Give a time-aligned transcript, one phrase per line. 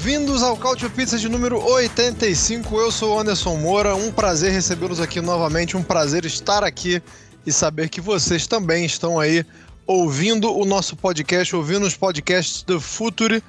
[0.00, 2.78] Bem-vindos ao Cautio Pizza de número 85.
[2.78, 7.02] Eu sou o Anderson Moura, um prazer recebê-los aqui novamente, um prazer estar aqui
[7.44, 9.44] e saber que vocês também estão aí
[9.84, 13.42] ouvindo o nosso podcast, ouvindo os podcasts do Futuri.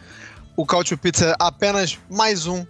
[0.57, 2.65] O Cautio Pizza é apenas mais um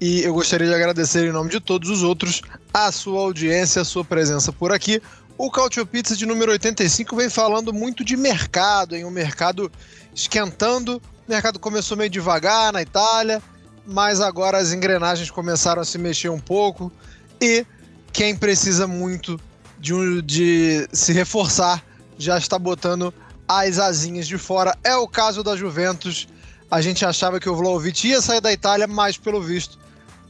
[0.00, 2.40] e eu gostaria de agradecer em nome de todos os outros
[2.72, 5.02] a sua audiência, a sua presença por aqui.
[5.36, 9.72] O Cautio Pizza de número 85 vem falando muito de mercado, em um mercado
[10.14, 11.02] esquentando.
[11.26, 13.42] O mercado começou meio devagar na Itália,
[13.86, 16.92] mas agora as engrenagens começaram a se mexer um pouco
[17.40, 17.66] e
[18.12, 19.40] quem precisa muito
[19.78, 21.82] de, um, de se reforçar
[22.18, 23.12] já está botando
[23.48, 24.76] as asinhas de fora.
[24.84, 26.28] É o caso da Juventus.
[26.70, 29.78] A gente achava que o Vlaovic ia sair da Itália, mas pelo visto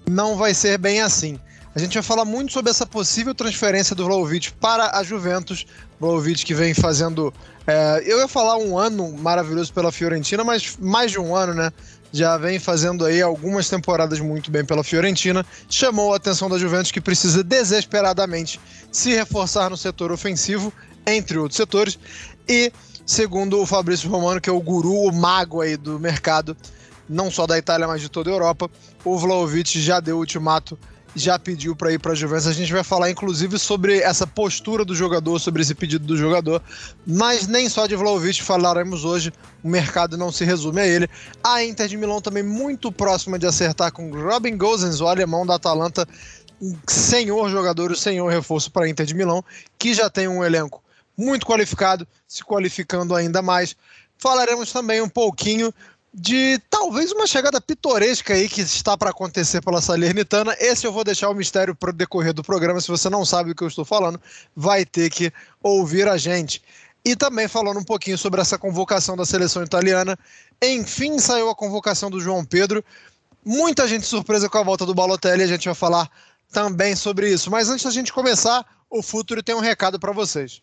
[0.08, 1.38] não vai ser bem assim.
[1.74, 5.66] A gente vai falar muito sobre essa possível transferência do Vlaovic para a Juventus.
[5.98, 7.34] Vlaovic que vem fazendo.
[7.66, 11.72] É, eu ia falar um ano maravilhoso pela Fiorentina, mas mais de um ano, né?
[12.12, 15.44] Já vem fazendo aí algumas temporadas muito bem pela Fiorentina.
[15.68, 18.60] Chamou a atenção da Juventus que precisa desesperadamente
[18.92, 20.72] se reforçar no setor ofensivo,
[21.06, 21.98] entre outros setores.
[22.48, 22.72] E,
[23.04, 26.56] segundo o Fabrício Romano, que é o guru, o mago aí do mercado,
[27.08, 28.70] não só da Itália, mas de toda a Europa,
[29.04, 30.78] o Vlaovic já deu o ultimato
[31.14, 32.46] já pediu para ir para a Juventus.
[32.46, 36.62] A gente vai falar inclusive sobre essa postura do jogador, sobre esse pedido do jogador,
[37.06, 39.32] mas nem só de Vlaovic falaremos hoje.
[39.62, 41.08] O mercado não se resume a ele.
[41.42, 45.54] A Inter de Milão também muito próxima de acertar com Robin Gosens, o alemão da
[45.54, 46.06] Atalanta,
[46.88, 49.44] senhor jogador, o senhor reforço para a Inter de Milão,
[49.78, 50.82] que já tem um elenco
[51.16, 53.76] muito qualificado, se qualificando ainda mais.
[54.18, 55.72] Falaremos também um pouquinho
[56.14, 60.56] de talvez uma chegada pitoresca aí que está para acontecer pela Salernitana.
[60.60, 62.80] Esse eu vou deixar o mistério para o decorrer do programa.
[62.80, 64.20] Se você não sabe o que eu estou falando,
[64.54, 66.62] vai ter que ouvir a gente.
[67.04, 70.16] E também falando um pouquinho sobre essa convocação da seleção italiana.
[70.62, 72.84] Enfim, saiu a convocação do João Pedro.
[73.44, 75.42] Muita gente surpresa com a volta do Balotelli.
[75.42, 76.08] A gente vai falar
[76.52, 77.50] também sobre isso.
[77.50, 80.62] Mas antes da gente começar, o Futuro tem um recado para vocês.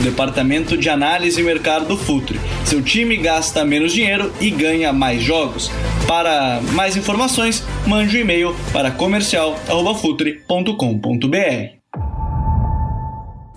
[0.00, 2.40] o departamento de análise e mercado do Futuri.
[2.64, 5.70] Seu time gasta menos dinheiro e ganha mais jogos.
[6.08, 11.80] Para mais informações, mande um e-mail para comercial@futuri.com.br.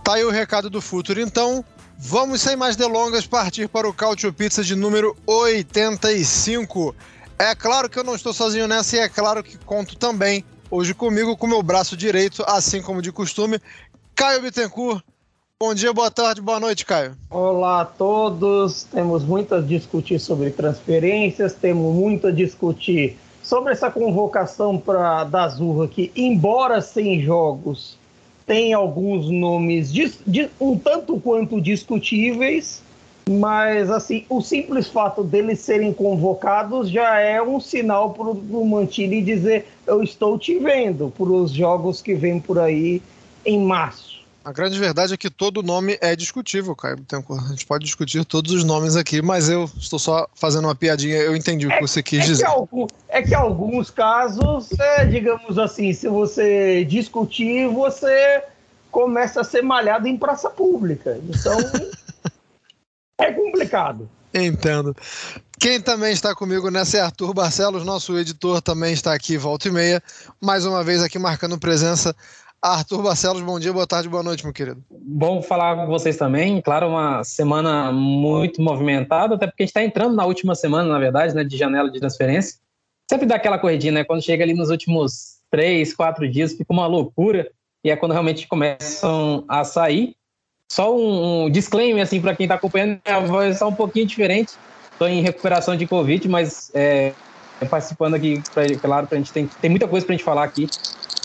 [0.03, 1.63] Tá aí o recado do Futuri, então.
[2.05, 6.93] Vamos sem mais delongas partir para o Cautio Pizza de número 85.
[7.39, 10.43] É claro que eu não estou sozinho nessa e é claro que conto também
[10.75, 13.59] Hoje comigo, com meu braço direito, assim como de costume,
[14.15, 15.03] Caio Bittencourt.
[15.65, 17.15] Bom dia, boa tarde, boa noite, Caio.
[17.29, 18.83] Olá a todos.
[18.83, 25.45] Temos muito a discutir sobre transferências, temos muito a discutir sobre essa convocação para da
[25.45, 27.97] Azurra que, embora sem jogos,
[28.45, 32.81] tem alguns nomes de, de, um tanto quanto discutíveis,
[33.29, 39.21] mas assim, o simples fato deles serem convocados já é um sinal para o Mantini
[39.21, 43.01] dizer eu estou te vendo para os jogos que vêm por aí
[43.45, 44.12] em março.
[44.43, 46.97] A grande verdade é que todo nome é discutível, Caio.
[47.11, 51.15] A gente pode discutir todos os nomes aqui, mas eu estou só fazendo uma piadinha.
[51.15, 52.43] Eu entendi o que é, você quis é dizer.
[52.43, 58.43] Que algum, é que alguns casos, é, digamos assim, se você discutir, você
[58.91, 61.17] começa a ser malhado em praça pública.
[61.23, 61.57] Então.
[63.17, 64.09] é complicado.
[64.33, 64.93] Entendo.
[65.57, 69.71] Quem também está comigo nessa é Arthur Barcelos, nosso editor também está aqui, volta e
[69.71, 70.03] meia.
[70.41, 72.13] Mais uma vez aqui marcando presença.
[72.63, 74.81] Arthur Barcelos, bom dia, boa tarde, boa noite, meu querido.
[74.89, 76.61] Bom falar com vocês também.
[76.61, 80.97] Claro, uma semana muito movimentada, até porque a gente está entrando na última semana, na
[80.97, 82.57] verdade, né, de janela de transferência.
[83.09, 84.03] Sempre dá aquela corridinha, né?
[84.05, 87.51] Quando chega ali nos últimos três, quatro dias, fica uma loucura.
[87.83, 90.15] E é quando realmente começam a sair.
[90.71, 94.53] Só um, disclaimer, assim, para quem está acompanhando, voz está um pouquinho diferente.
[94.89, 97.11] Estou em recuperação de Covid, mas é,
[97.69, 100.69] participando aqui, pra, claro, a gente tem, tem muita coisa para a gente falar aqui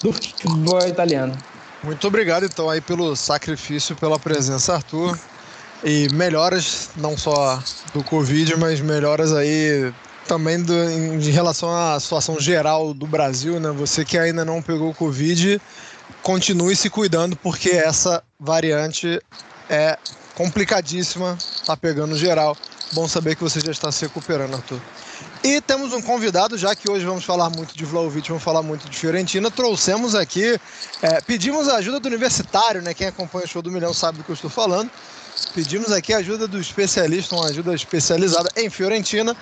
[0.03, 1.37] do futebol italiano.
[1.83, 5.19] Muito obrigado, então, aí pelo sacrifício, pela presença, Arthur.
[5.85, 7.62] E melhoras, não só
[7.95, 9.93] do Covid, mas melhoras aí
[10.27, 13.71] também do, em, em relação à situação geral do Brasil, né?
[13.71, 15.61] Você que ainda não pegou Covid,
[16.21, 19.21] continue se cuidando, porque essa variante
[19.71, 19.97] é
[20.35, 22.56] complicadíssima, tá pegando geral.
[22.93, 24.81] Bom saber que você já está se recuperando, Arthur.
[25.43, 28.88] E temos um convidado, já que hoje vamos falar muito de Vlaovic, vamos falar muito
[28.88, 30.58] de Fiorentina, trouxemos aqui,
[31.00, 32.93] é, pedimos a ajuda do universitário, né?
[32.93, 34.90] Quem acompanha o show do milhão sabe do que eu estou falando.
[35.55, 39.37] Pedimos aqui a ajuda do especialista, uma ajuda especializada em Fiorentina.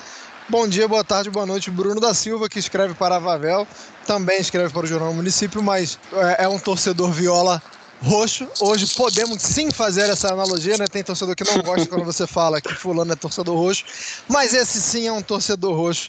[0.48, 3.66] Bom dia, boa tarde, boa noite, Bruno da Silva, que escreve para a Vavel,
[4.06, 7.60] também escreve para o Jornal Município, mas é, é um torcedor viola
[8.02, 8.48] roxo.
[8.60, 10.86] Hoje podemos sim fazer essa analogia, né?
[10.86, 13.84] Tem torcedor que não gosta quando você fala que fulano é torcedor roxo,
[14.28, 16.08] mas esse sim é um torcedor roxo.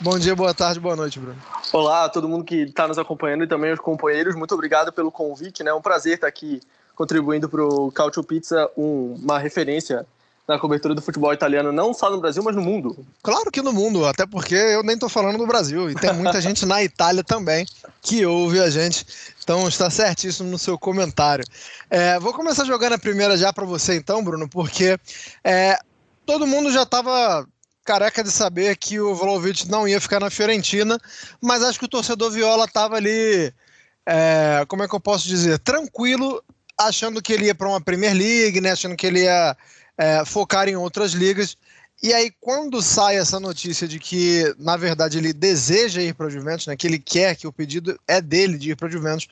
[0.00, 1.36] Bom dia, boa tarde, boa noite, Bruno.
[1.72, 4.36] Olá a todo mundo que está nos acompanhando e também os companheiros.
[4.36, 5.70] Muito obrigado pelo convite, né?
[5.70, 6.60] É um prazer estar aqui
[6.94, 10.06] contribuindo para o Cautio Pizza, um, uma referência
[10.48, 13.06] na cobertura do futebol italiano, não só no Brasil, mas no mundo.
[13.22, 15.90] Claro que no mundo, até porque eu nem estou falando do Brasil.
[15.90, 17.66] E tem muita gente na Itália também
[18.00, 19.06] que ouve a gente.
[19.42, 21.44] Então está certíssimo no seu comentário.
[21.90, 24.98] É, vou começar jogando a primeira já para você, então, Bruno, porque
[25.44, 25.78] é,
[26.24, 27.46] todo mundo já estava
[27.84, 30.98] careca de saber que o Vlaovic não ia ficar na Fiorentina,
[31.42, 33.52] mas acho que o torcedor Viola estava ali,
[34.06, 36.42] é, como é que eu posso dizer, tranquilo,
[36.78, 39.56] achando que ele ia para uma Premier League, né, achando que ele ia
[39.98, 41.56] é, focar em outras ligas.
[42.00, 46.30] E aí, quando sai essa notícia de que, na verdade, ele deseja ir para o
[46.30, 49.26] Juventus, né, que ele quer que o pedido é dele de ir para o Juventus,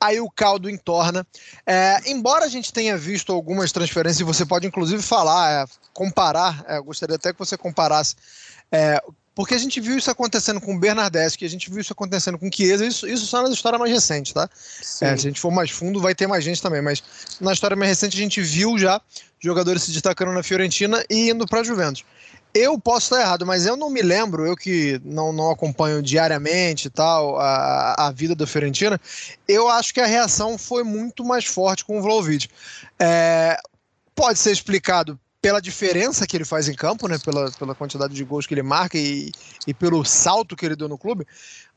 [0.00, 1.26] aí o caldo entorna.
[1.66, 6.64] É, embora a gente tenha visto algumas transferências, e você pode inclusive falar, é, comparar,
[6.66, 8.16] é, gostaria até que você comparasse
[8.72, 8.98] é,
[9.36, 12.48] porque a gente viu isso acontecendo com o Bernardeschi, a gente viu isso acontecendo com
[12.48, 14.48] o Chiesa, isso, isso só nas histórias mais recentes, tá?
[14.50, 17.02] É, se a gente for mais fundo, vai ter mais gente também, mas
[17.38, 18.98] na história mais recente a gente viu já
[19.38, 22.02] jogadores se destacando na Fiorentina e indo para Juventus.
[22.54, 26.88] Eu posso estar errado, mas eu não me lembro, eu que não, não acompanho diariamente
[26.88, 28.98] tal a, a vida da Fiorentina,
[29.46, 32.48] eu acho que a reação foi muito mais forte com o Vlaovic.
[32.98, 33.58] É,
[34.14, 37.18] pode ser explicado pela diferença que ele faz em campo, né?
[37.24, 39.30] Pela, pela quantidade de gols que ele marca e,
[39.64, 41.24] e pelo salto que ele deu no clube.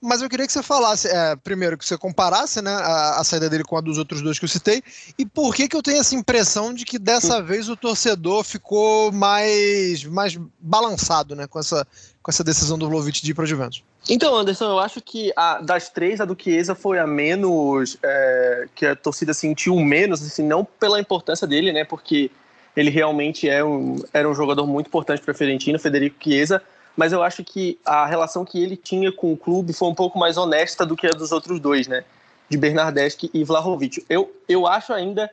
[0.01, 3.48] Mas eu queria que você falasse, é, primeiro, que você comparasse né, a, a, saída
[3.48, 4.81] dele com a dos outros dois que eu citei,
[5.19, 9.12] e por que, que eu tenho essa impressão de que dessa vez o torcedor ficou
[9.12, 11.86] mais, mais balançado né, com, essa,
[12.24, 13.83] com essa decisão do Vlaovic de ir para o Juventus?
[14.10, 17.98] Então, Anderson, eu acho que a, das três, a do Chiesa foi a menos.
[18.01, 21.83] É, que a torcida sentiu menos, assim, não pela importância dele, né?
[21.83, 22.31] Porque
[22.75, 26.62] ele realmente é um, era um jogador muito importante para a Fiorentina, Federico Chiesa,
[26.95, 30.19] mas eu acho que a relação que ele tinha com o clube foi um pouco
[30.19, 32.04] mais honesta do que a dos outros dois, né?
[32.50, 34.04] De Bernardeschi e Vlahovic.
[34.10, 35.30] Eu, eu acho ainda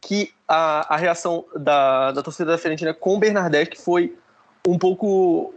[0.00, 4.14] que a, a reação da, da torcida da Fiorentina com o Bernardeschi foi
[4.66, 5.54] um pouco,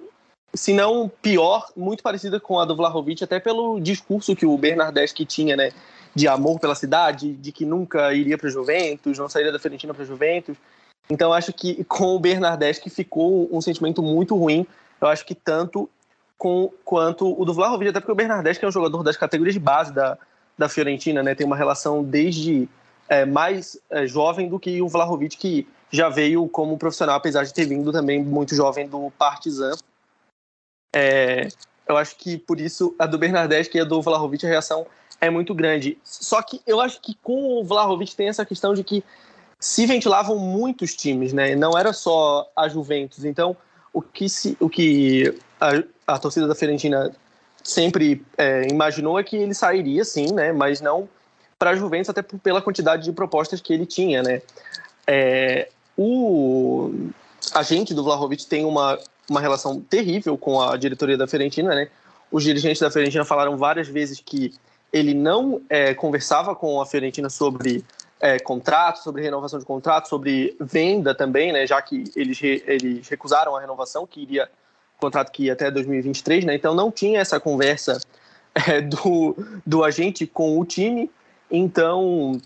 [0.54, 5.26] se não pior, muito parecida com a do Vlahovic, até pelo discurso que o Bernardeschi
[5.26, 5.72] tinha, né?
[6.16, 10.06] De amor pela cidade, de que nunca iria para Juventus, não sairia da Fiorentina para
[10.06, 10.58] Juventus.
[11.10, 14.66] Então acho que com o Bernardeschi ficou um sentimento muito ruim.
[15.00, 15.90] Eu acho que tanto
[16.38, 19.60] com, quanto o do Vlahovic, até porque o Bernardeschi é um jogador das categorias de
[19.60, 20.18] base da,
[20.58, 21.34] da Fiorentina, né?
[21.34, 22.68] Tem uma relação desde
[23.08, 27.54] é, mais é, jovem do que o Vlahovic, que já veio como profissional, apesar de
[27.54, 29.76] ter vindo também muito jovem do Partizan.
[30.94, 31.48] É,
[31.88, 34.86] eu acho que por isso a do Bernardeschi e a do Vlahovic a reação
[35.22, 35.98] é muito grande.
[36.04, 39.04] Só que eu acho que com o Vlahovic tem essa questão de que
[39.60, 41.56] se ventilavam muitos times, né?
[41.56, 43.26] Não era só a Juventus.
[43.26, 43.56] Então,
[43.92, 47.12] o que, se, o que a, a torcida da Fiorentina
[47.64, 50.52] sempre é, imaginou é que ele sairia, sim, né?
[50.52, 51.10] Mas não
[51.58, 54.42] para a Juventus, até pela quantidade de propostas que ele tinha, né?
[55.08, 57.10] É, o
[57.54, 59.00] agente do Vlahovic tem uma,
[59.30, 61.90] uma relação terrível com a diretoria da Fiorentina, né?
[62.32, 64.54] Os dirigentes da Fiorentina falaram várias vezes que
[64.94, 67.84] ele não é, conversava com a Fiorentina sobre
[68.20, 73.08] é, contrato, sobre renovação de contrato, sobre venda também, né, já que eles, re, eles
[73.08, 74.50] recusaram a renovação, que iria
[75.00, 78.00] contrato que ia até 2023, né, então não tinha essa conversa
[78.68, 81.10] é, do, do agente com o time,
[81.50, 82.42] Então,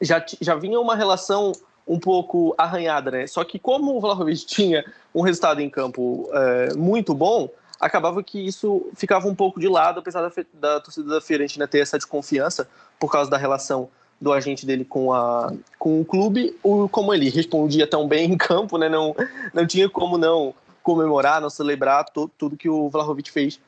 [0.00, 1.52] já, já vinha uma relação
[1.86, 3.26] um pouco arranhada, né?
[3.26, 4.84] Só que como o Vlahovic tinha
[5.14, 7.48] um resultado em campo é, muito bom,
[7.80, 11.80] acabava que isso ficava um pouco de lado, apesar da, da torcida da Fiorentina ter
[11.80, 13.88] essa desconfiança por causa da relação
[14.20, 18.36] do agente dele com, a, com o clube, o, como ele respondia tão bem em
[18.36, 18.88] campo, né?
[18.88, 19.14] Não,
[19.54, 23.60] não tinha como não comemorar, não celebrar to, tudo que o Vlahovic fez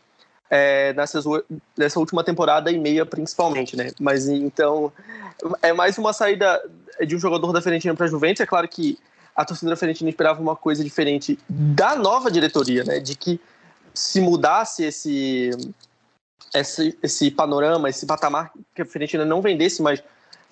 [0.51, 1.25] é, nessas,
[1.77, 3.93] nessa última temporada e meia, principalmente, né?
[4.01, 4.93] Mas então
[5.63, 6.61] é mais uma saída
[7.07, 8.41] de um jogador da Fiorentina para a Juventus.
[8.41, 8.99] É claro que
[9.37, 12.99] a torcida da Fiorentina esperava uma coisa diferente da nova diretoria, né?
[12.99, 13.41] De que
[13.95, 15.51] se mudasse esse,
[16.53, 20.03] esse, esse panorama, esse patamar, que a Fiorentina não vendesse mais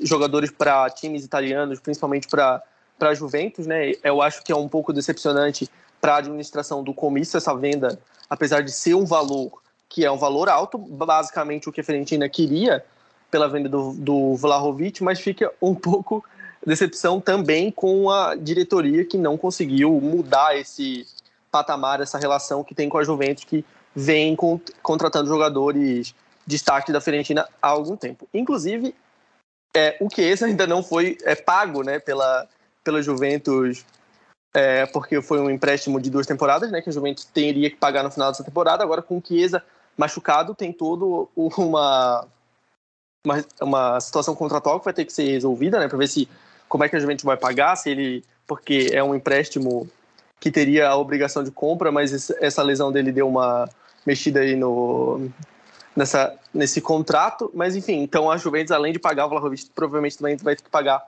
[0.00, 2.62] jogadores para times italianos, principalmente para
[3.00, 3.92] a Juventus, né?
[4.02, 5.68] Eu acho que é um pouco decepcionante
[6.00, 9.50] para a administração do comício essa venda, apesar de ser um valor
[9.88, 12.84] que é um valor alto, basicamente o que a Fiorentina queria
[13.30, 16.24] pela venda do, do Vlahovic, mas fica um pouco
[16.64, 21.06] decepção também com a diretoria que não conseguiu mudar esse
[21.50, 23.64] patamar, essa relação que tem com a Juventus, que
[23.94, 24.36] vem
[24.82, 26.14] contratando jogadores
[26.46, 28.28] destaque da Fiorentina há algum tempo.
[28.32, 28.94] Inclusive,
[29.78, 32.48] é, o esse ainda não foi é, pago né, pela,
[32.82, 33.84] pela Juventus
[34.52, 38.02] é, porque foi um empréstimo de duas temporadas, né, que a Juventus teria que pagar
[38.02, 38.82] no final dessa temporada.
[38.82, 39.62] Agora, com o Chiesa
[39.96, 42.26] machucado, tem todo uma,
[43.24, 46.28] uma, uma situação contratual que vai ter que ser resolvida, né, para ver se
[46.68, 49.88] como é que a Juventus vai pagar, se ele porque é um empréstimo
[50.40, 53.68] que teria a obrigação de compra, mas essa lesão dele deu uma
[54.06, 55.28] mexida aí no
[55.98, 60.36] nessa nesse contrato, mas enfim, então a Juventus além de pagar o Vlahovic, provavelmente também
[60.36, 61.02] vai ter que pagar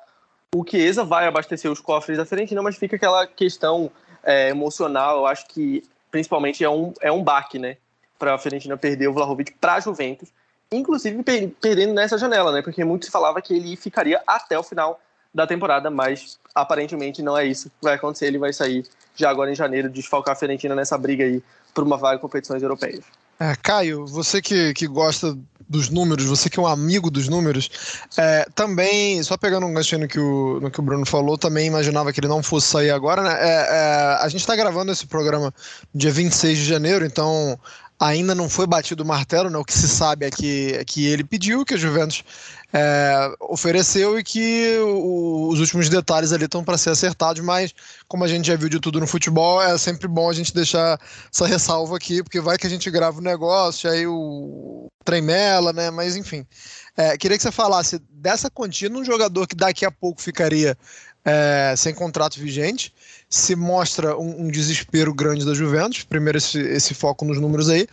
[0.52, 3.88] o Chiesa vai abastecer os cofres da Fiorentina, mas fica aquela questão
[4.22, 5.18] é, emocional.
[5.18, 7.76] Eu acho que principalmente é um, é um baque, né?
[8.18, 10.28] Para a Fiorentina perder o Vlahovic para a Juventus,
[10.72, 12.62] inclusive per perdendo nessa janela, né?
[12.62, 15.00] Porque muito se falava que ele ficaria até o final
[15.32, 18.26] da temporada, mas aparentemente não é isso que vai acontecer.
[18.26, 21.40] Ele vai sair já agora em janeiro, desfalcar a Fiorentina nessa briga aí
[21.72, 23.04] por uma vaga em competições europeias.
[23.40, 25.34] É, Caio, você que, que gosta
[25.66, 27.70] dos números, você que é um amigo dos números,
[28.16, 31.68] é, também, só pegando um gancho no que, o, no que o Bruno falou, também
[31.68, 33.36] imaginava que ele não fosse sair agora, né?
[33.40, 35.54] É, é a gente está gravando esse programa
[35.94, 37.58] dia 26 de janeiro, então
[38.00, 39.58] ainda não foi batido o martelo, né?
[39.58, 42.24] O que se sabe é que, é que ele pediu, que a Juventus
[42.72, 47.74] é, ofereceu e que o, os últimos detalhes ali estão para ser acertados, mas
[48.08, 50.98] como a gente já viu de tudo no futebol, é sempre bom a gente deixar
[51.30, 55.90] essa ressalva aqui, porque vai que a gente grava o negócio, aí o tremela, né?
[55.90, 56.46] Mas enfim.
[56.96, 60.76] É, queria que você falasse dessa contínua, um jogador que daqui a pouco ficaria
[61.24, 62.94] é, sem contrato vigente,
[63.30, 67.86] se mostra um, um, desespero grande da Juventus, primeiro esse, esse foco nos números aí,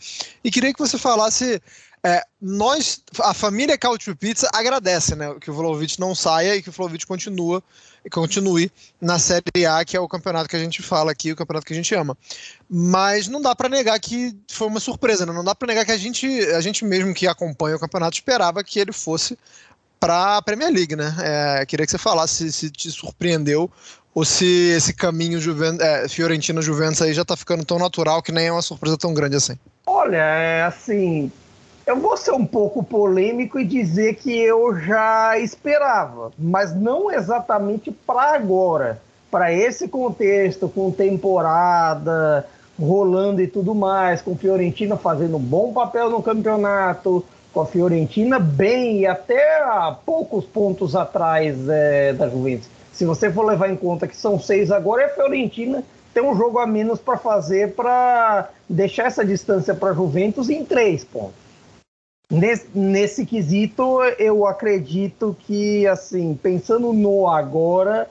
[0.44, 1.62] e queria que você falasse
[2.04, 6.70] é, nós, a família Cautio Pizza agradece, né, que o Vlaovic não saia e que
[6.70, 7.62] o Vlaovic continua,
[8.12, 11.66] continue na Série A, que é o campeonato que a gente fala aqui, o campeonato
[11.66, 12.18] que a gente ama.
[12.70, 15.34] Mas não dá para negar que foi uma surpresa, né?
[15.34, 18.64] não dá para negar que a gente, a gente mesmo que acompanha o campeonato esperava
[18.64, 19.38] que ele fosse
[20.00, 21.16] para a Premier League, né?
[21.20, 23.70] É, queria que você falasse se, se te surpreendeu
[24.18, 28.32] ou se esse caminho Juven, é, Fiorentina Juventus aí já está ficando tão natural que
[28.32, 29.54] nem é uma surpresa tão grande assim.
[29.86, 31.32] Olha, é assim,
[31.86, 37.92] eu vou ser um pouco polêmico e dizer que eu já esperava, mas não exatamente
[37.92, 42.44] para agora, para esse contexto, com temporada
[42.80, 48.40] rolando e tudo mais, com Fiorentina fazendo um bom papel no campeonato, com a Fiorentina
[48.40, 52.77] bem e até a poucos pontos atrás é, da Juventus.
[52.98, 55.84] Se você for levar em conta que são seis agora, é a Fiorentina
[56.16, 60.66] tem um jogo a menos para fazer para deixar essa distância para a Juventus em
[60.66, 61.36] três pontos.
[62.32, 68.10] Nesse, nesse quesito, eu acredito que, assim, pensando no agora,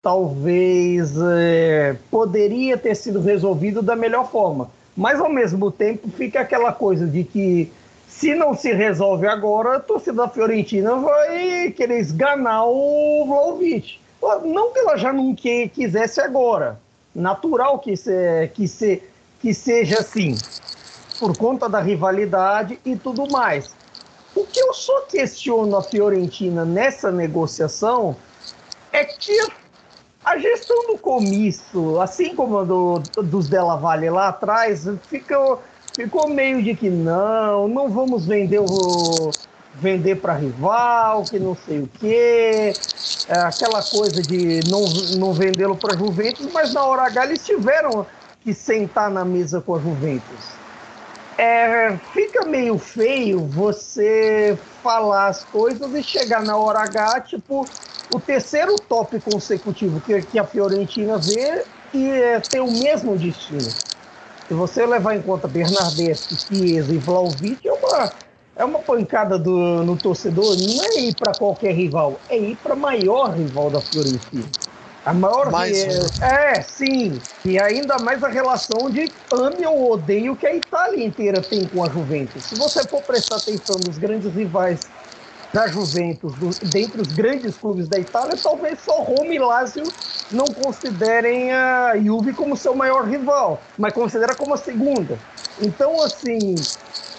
[0.00, 4.70] talvez é, poderia ter sido resolvido da melhor forma.
[4.96, 7.70] Mas, ao mesmo tempo, fica aquela coisa de que,
[8.08, 14.02] se não se resolve agora, a torcida da Fiorentina vai querer esganar o Vlaovic.
[14.44, 16.80] Não que ela já não que, quisesse agora.
[17.14, 19.02] Natural que, se, que, se,
[19.40, 20.36] que seja assim
[21.18, 23.74] por conta da rivalidade e tudo mais.
[24.34, 28.16] O que eu só questiono a Fiorentina nessa negociação
[28.92, 29.38] é que
[30.24, 35.62] a gestão do comício, assim como a do, dos Della Valle lá atrás, ficou,
[35.94, 39.30] ficou meio de que não, não vamos vender o
[39.76, 42.74] vender para rival, que não sei o quê,
[43.28, 44.84] é aquela coisa de não,
[45.18, 48.06] não vendê-lo para Juventus, mas na hora H eles tiveram
[48.42, 50.54] que sentar na mesa com a Juventus.
[51.36, 57.66] é, fica meio feio você falar as coisas e chegar na hora H, tipo,
[58.14, 63.74] o terceiro top consecutivo que, que a Fiorentina vê e é, tem o mesmo destino.
[64.46, 68.12] Se você levar em conta Bernardeschi, Chiesa e Vlaovic, é uma,
[68.56, 70.56] é uma pancada do, no torcedor.
[70.56, 74.48] Não é ir para qualquer rival, é ir para maior rival da Fiorentina.
[75.04, 75.76] A maior mais
[76.22, 77.20] é, é, sim.
[77.44, 81.84] E ainda mais a relação de ame ou odeio que a Itália inteira tem com
[81.84, 82.42] a Juventus.
[82.44, 84.80] Se você for prestar atenção nos grandes rivais
[85.52, 89.84] da Juventus, do, dentre os grandes clubes da Itália, talvez só Roma e Lazio
[90.32, 95.18] não considerem a Juve como seu maior rival, mas considera como a segunda.
[95.60, 96.54] Então, assim,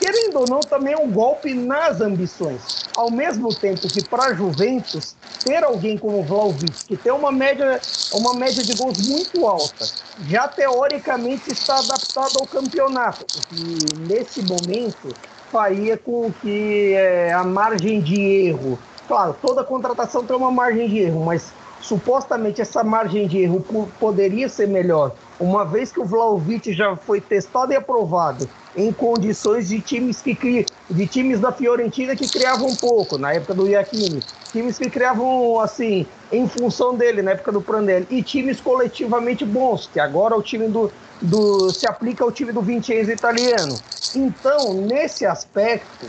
[0.05, 2.85] querendo ou não, também é um golpe nas ambições.
[2.95, 7.81] Ao mesmo tempo que para a Juventus, ter alguém como Vlaovic, que tem uma média,
[8.13, 9.87] uma média de gols muito alta,
[10.27, 15.15] já teoricamente está adaptado ao campeonato, e nesse momento
[15.51, 20.99] faria com que é, a margem de erro, claro, toda contratação tem uma margem de
[20.99, 21.51] erro, mas
[21.85, 23.63] supostamente essa margem de erro
[23.99, 29.69] poderia ser melhor, uma vez que o Vlaovic já foi testado e aprovado em condições
[29.69, 30.65] de times que cri...
[30.89, 35.59] de times da Fiorentina que criavam um pouco na época do Iachini, times que criavam
[35.59, 40.41] assim em função dele na época do Prandelli e times coletivamente bons, que agora o
[40.41, 43.79] time do, do se aplica ao time do Vincenzo italiano.
[44.15, 46.07] Então, nesse aspecto,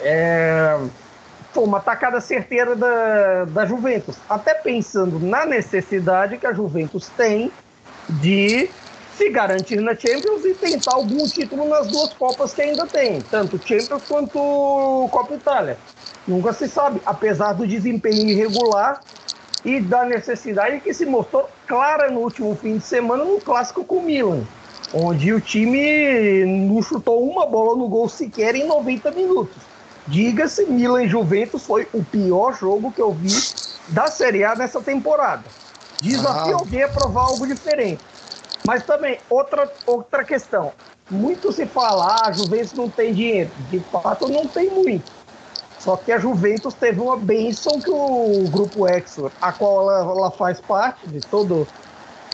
[0.00, 0.76] é,
[1.54, 7.52] foi uma tacada certeira da, da Juventus, até pensando na necessidade que a Juventus tem
[8.08, 8.68] de
[9.16, 13.56] se garantir na Champions e tentar algum título nas duas Copas que ainda tem, tanto
[13.56, 15.78] Champions quanto Copa Itália.
[16.26, 19.00] Nunca se sabe, apesar do desempenho irregular
[19.64, 23.98] e da necessidade que se mostrou clara no último fim de semana no clássico com
[23.98, 24.42] o Milan,
[24.92, 29.73] onde o time não chutou uma bola no gol sequer em 90 minutos.
[30.06, 33.34] Diga-se, Milan e Juventus foi o pior jogo que eu vi
[33.88, 35.44] da Série A nessa temporada.
[36.00, 36.60] Desafio ah.
[36.60, 38.04] alguém a provar algo diferente.
[38.66, 40.72] Mas também, outra, outra questão.
[41.10, 43.50] Muito se fala, ah, a Juventus não tem dinheiro.
[43.70, 45.10] De fato, não tem muito.
[45.78, 50.30] Só que a Juventus teve uma bênção que o grupo Exor, a qual ela, ela
[50.30, 51.66] faz parte de todo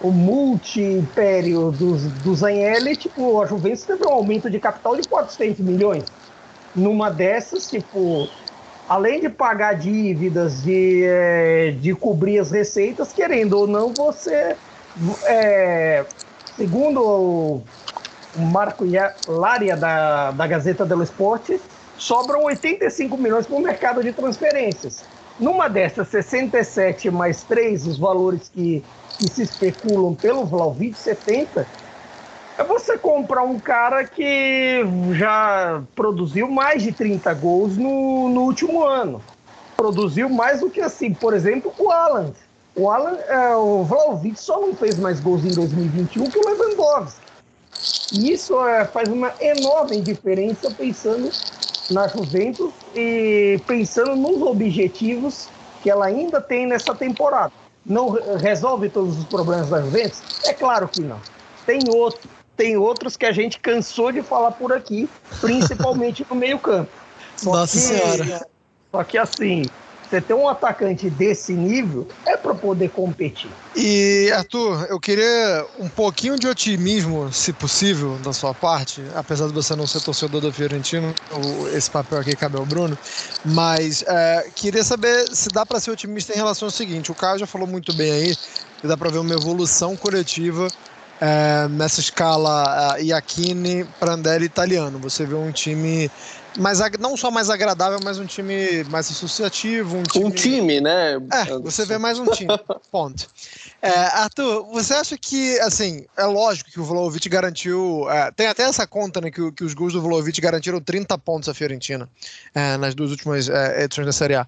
[0.03, 5.61] o multi-império dos, dos Agnelli, tipo, a Juventus teve um aumento de capital de 400
[5.61, 6.05] milhões.
[6.75, 8.29] Numa dessas, tipo,
[8.89, 14.57] além de pagar dívidas, de, é, de cobrir as receitas, querendo ou não, você
[15.25, 16.05] é,
[16.57, 17.63] segundo o
[18.37, 18.85] Marco
[19.29, 21.53] Lária da, da Gazeta dello Sport,
[21.97, 25.05] sobram 85 milhões para o mercado de transferências.
[25.39, 28.85] Numa dessas 67 mais 3, os valores que,
[29.19, 31.67] que se especulam pelo Vlaovic, 70,
[32.61, 38.85] é você comprar um cara que já produziu mais de 30 gols no, no último
[38.85, 39.23] ano.
[39.77, 42.33] Produziu mais do que assim, por exemplo, o Alan.
[42.77, 47.21] O Alan, é, o Vlaovic só não fez mais gols em 2021 que o Lewandowski.
[48.13, 51.31] E isso é, faz uma enorme diferença pensando
[51.91, 55.49] na Juventus e pensando nos objetivos
[55.83, 57.53] que ela ainda tem nessa temporada.
[57.87, 60.21] Não resolve todos os problemas da Juventus?
[60.45, 61.19] É claro que não.
[61.65, 65.09] Tem outro, tem outros que a gente cansou de falar por aqui,
[65.41, 66.91] principalmente no meio-campo.
[67.43, 68.47] Nossa que, Senhora.
[68.93, 69.63] Só que assim,
[70.11, 73.49] você ter um atacante desse nível é para poder competir.
[73.77, 79.53] E, Arthur, eu queria um pouquinho de otimismo, se possível, da sua parte, apesar de
[79.53, 81.15] você não ser torcedor da Fiorentina,
[81.73, 82.99] esse papel aqui cabe ao Bruno,
[83.45, 87.39] mas é, queria saber se dá para ser otimista em relação ao seguinte: o Caio
[87.39, 88.37] já falou muito bem aí,
[88.81, 90.67] que dá para ver uma evolução coletiva
[91.21, 94.99] é, nessa escala uh, Iachini, Prandelli italiano.
[95.01, 96.11] Você vê um time
[96.59, 99.99] mais não só mais agradável, mas um time mais associativo.
[99.99, 101.15] Um time, um time né?
[101.33, 102.49] É, você vê mais um time.
[102.91, 103.29] Ponto.
[103.83, 108.09] É, Arthur, você acha que, assim, é lógico que o Vlaovic garantiu.
[108.11, 111.49] É, tem até essa conta, né, que, que, os gols do Vlaovic garantiram 30 pontos
[111.49, 112.09] à Fiorentina
[112.55, 114.47] é, nas duas últimas é, edições da Série A.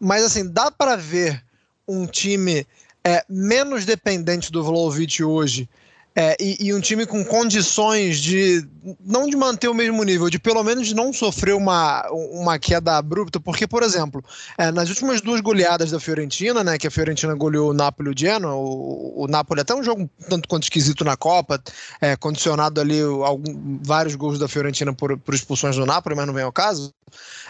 [0.00, 1.42] Mas, assim, dá para ver
[1.86, 2.66] um time
[3.04, 5.68] é, menos dependente do Vlaovic hoje
[6.16, 8.64] é, e, e, um time com condições de
[9.04, 13.40] não de manter o mesmo nível, de pelo menos não sofrer uma, uma queda abrupta,
[13.40, 14.22] porque, por exemplo,
[14.56, 18.12] é, nas últimas duas goleadas da Fiorentina, né, que a Fiorentina goleou o Napoli e
[18.12, 21.60] o Genoa, o, o Napoli até um jogo tanto quanto esquisito na Copa,
[22.00, 26.34] é, condicionado ali algum, vários gols da Fiorentina por, por expulsões do Napoli, mas não
[26.34, 26.92] vem ao caso,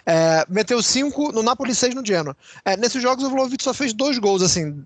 [0.07, 2.35] é, meteu cinco no Napoli e seis no Genoa.
[2.65, 4.83] É, nesses jogos o Vlaovic só fez dois gols, assim,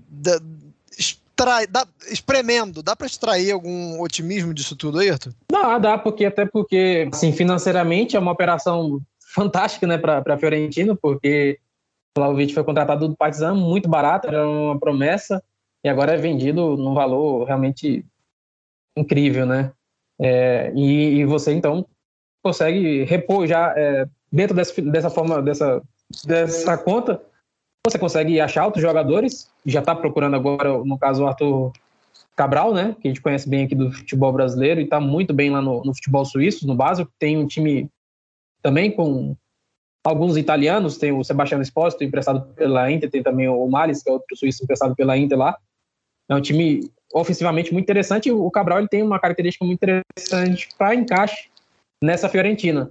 [1.38, 4.98] extrai, dá, espremendo, dá para extrair algum otimismo disso tudo?
[4.98, 9.00] Não, Dá, dá, porque até porque, assim, financeiramente é uma operação
[9.32, 11.58] fantástica, né, para a Fiorentina, porque
[12.16, 15.42] o Vlahovic foi contratado do Partizan muito barato, era uma promessa,
[15.84, 18.04] e agora é vendido num valor realmente
[18.96, 19.70] incrível, né?
[20.20, 21.86] É, e, e, você então
[22.42, 25.80] consegue repor já é, dentro dessa, dessa forma, dessa,
[26.24, 27.22] dessa conta,
[27.88, 31.72] você consegue achar outros jogadores, já está procurando agora, no caso, o Arthur
[32.36, 35.50] Cabral, né, que a gente conhece bem aqui do futebol brasileiro e está muito bem
[35.50, 37.10] lá no, no, futebol suíço, no básico.
[37.18, 37.90] Tem um time
[38.62, 39.36] também com
[40.04, 44.12] alguns italianos, tem o Sebastiano Esposito, emprestado pela Inter, tem também o Malis, que é
[44.12, 45.56] outro suíço emprestado pela Inter lá.
[46.28, 48.30] É um time ofensivamente muito interessante.
[48.30, 51.48] O Cabral ele tem uma característica muito interessante para encaixe
[52.02, 52.90] nessa Fiorentina.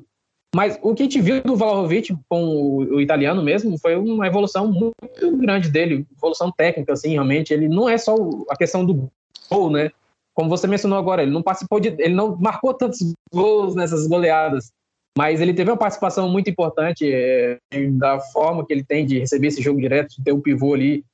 [0.58, 4.26] Mas o que a gente viu do Vlahovic com o, o, italiano mesmo foi uma
[4.26, 7.54] evolução muito grande dele, evolução técnica, assim, realmente.
[7.54, 8.16] Ele não é só
[8.50, 9.08] a questão do
[9.52, 9.92] gol, né?
[10.34, 14.72] Como você mencionou agora, ele não participou de, ele não marcou tantos gols nessas goleadas,
[15.16, 17.60] mas ele teve uma participação muito importante é,
[17.92, 21.06] da forma que ele tem de receber esse jogo direto, de ter o pivô ali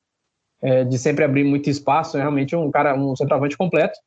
[0.61, 3.99] é, de sempre abrir muito espaço, é realmente um cara, um centroavante completo.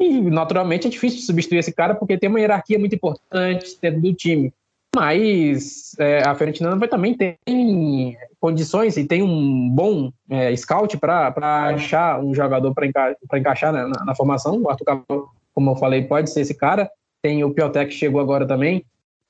[0.00, 4.14] E, naturalmente, é difícil substituir esse cara porque tem uma hierarquia muito importante dentro do
[4.14, 4.52] time.
[4.94, 11.32] Mas é, a Fiorentina também tem condições e tem um bom é, scout para
[11.68, 14.60] achar um jogador para enca encaixar na, na, na, formação.
[14.62, 16.90] O Arthur Cabral, como eu falei, pode ser esse cara.
[17.22, 18.84] Tem o Piotek que chegou agora também.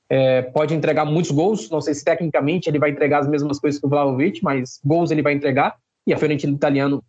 [0.09, 1.69] É, pode entregar muitos gols.
[1.71, 5.11] Não sei se tecnicamente ele vai entregar as mesmas coisas que o Vlahovic, mas gols
[5.11, 7.05] ele vai entregar e a Fiorentina italiano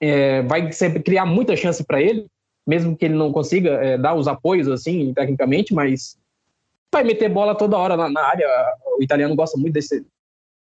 [0.00, 2.26] é, vai sempre criar muita chance para ele,
[2.64, 6.16] mesmo que ele não consiga é, dar os apoios assim tecnicamente, mas
[6.94, 8.46] vai meter bola toda hora na, na área.
[8.98, 10.06] O italiano gosta muito desse,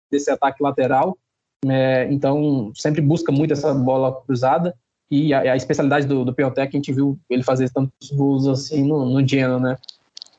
[0.10, 1.18] desse ataque lateral,
[1.66, 4.74] é, então sempre busca muito essa bola cruzada.
[5.10, 8.88] E a, a especialidade do, do Piontek, a gente viu ele fazer tantos gols assim
[8.88, 9.78] no, no Genoa, né?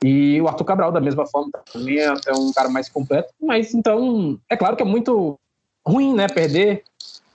[0.02, 3.32] E o Arthur Cabral, da mesma forma, também é, é um cara mais completo.
[3.40, 5.38] Mas então, é claro que é muito
[5.86, 6.26] ruim, né?
[6.26, 6.82] Perder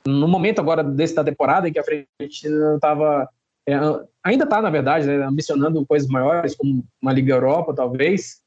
[0.06, 3.30] no momento agora desse da temporada em que a Fiorentina estava
[3.68, 3.76] é,
[4.24, 8.42] ainda está na verdade né, ambicionando coisas maiores como uma Liga Europa talvez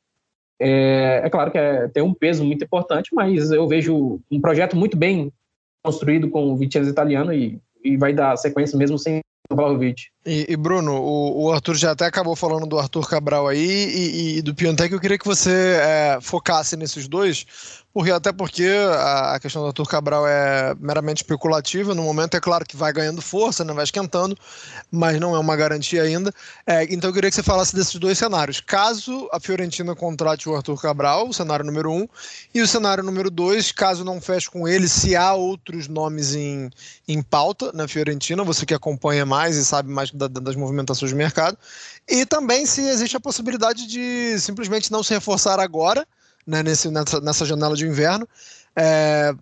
[0.60, 4.76] é, é claro que é, tem um peso muito importante mas eu vejo um projeto
[4.76, 5.32] muito bem
[5.82, 9.20] construído com o Vicenzo italiano e, e vai dar sequência mesmo sem
[9.52, 10.04] Vlahovic.
[10.24, 14.38] E, e, Bruno, o, o, Arthur já até acabou falando do Arthur Cabral aí e,
[14.38, 14.92] e do Piontek.
[14.92, 19.88] Eu queria que você é, focasse nesses dois, porque até porque a, questão do Arthur
[19.88, 21.94] Cabral é meramente especulativa.
[21.94, 24.36] No momento é claro que vai ganhando força, né, vai esquentando,
[24.90, 26.32] mas não é uma garantia ainda.
[26.64, 28.60] É, então eu queria que você falasse desses dois cenários.
[28.60, 32.08] Caso a Fiorentina contrate o Arthur Cabral, o cenário número um,
[32.54, 36.70] e o cenário número dois, caso não feche com ele, se há outros nomes em,
[37.08, 41.16] em pauta na Fiorentina, você que acompanha mais e sabe mais da, das movimentações de
[41.16, 41.58] mercado.
[42.08, 46.06] E também se existe a possibilidade de simplesmente não se reforçar agora
[46.50, 48.28] né, nesse, nessa, nessa janela de inverno.
[48.74, 49.32] É,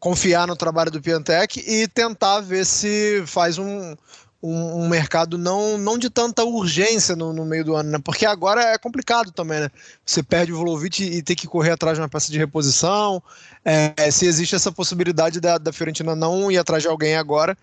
[0.00, 3.94] confiar no trabalho do Piantec e tentar ver se faz um,
[4.42, 7.98] um, um, mercado não, não de tanta urgência no, no, meio do ano, né?
[8.02, 9.70] Porque agora é complicado também, né?
[10.04, 13.22] Você perde o Volovic e, tem que correr atrás de uma peça de reposição.
[13.64, 17.56] É, se existe essa possibilidade da, da Fiorentina não ir atrás de alguém agora,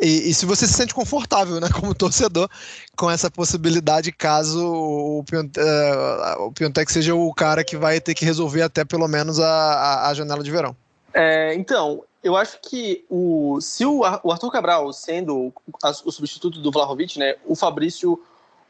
[0.00, 2.48] e, e, se você se sente confortável, né, como torcedor,
[2.96, 8.24] com essa possibilidade, caso o, uh, o Piontek seja o cara que vai ter que
[8.24, 10.76] resolver até pelo menos a, a, a janela de verão.
[11.14, 16.60] É, então, eu acho que o, se o, o Arthur Cabral sendo a, o substituto
[16.60, 18.20] do Vlahovic, né, o Fabrício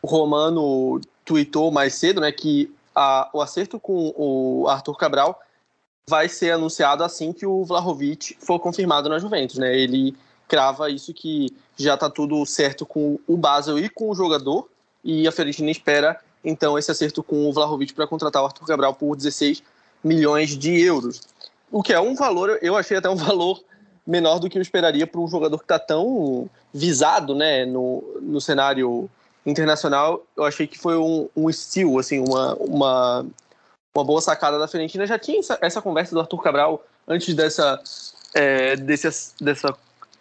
[0.05, 2.73] Romano tweetou mais cedo, né, que
[3.33, 5.41] o acerto com o Arthur Cabral
[6.09, 9.77] vai ser anunciado assim que o Vlahovic for confirmado na Juventus, né?
[9.77, 10.17] Ele
[10.49, 14.69] crava isso que já está tudo certo com o Basel e com o jogador,
[15.05, 18.95] e a Fiorentina espera então esse acerto com o Vlahovic para contratar o Arthur Cabral
[18.95, 19.63] por 16
[20.03, 21.21] milhões de euros.
[21.71, 23.61] O que é um valor, eu achei até um valor
[24.07, 28.41] menor do que eu esperaria para um jogador que está tão visado né, no, no
[28.41, 29.11] cenário
[29.45, 30.25] internacional.
[30.37, 33.27] Eu achei que foi um, um estilo, assim, uma, uma,
[33.95, 35.07] uma boa sacada da Fiorentina.
[35.07, 37.81] Já tinha essa, essa conversa do Arthur Cabral antes dessa,
[38.33, 39.77] é, desse, dessa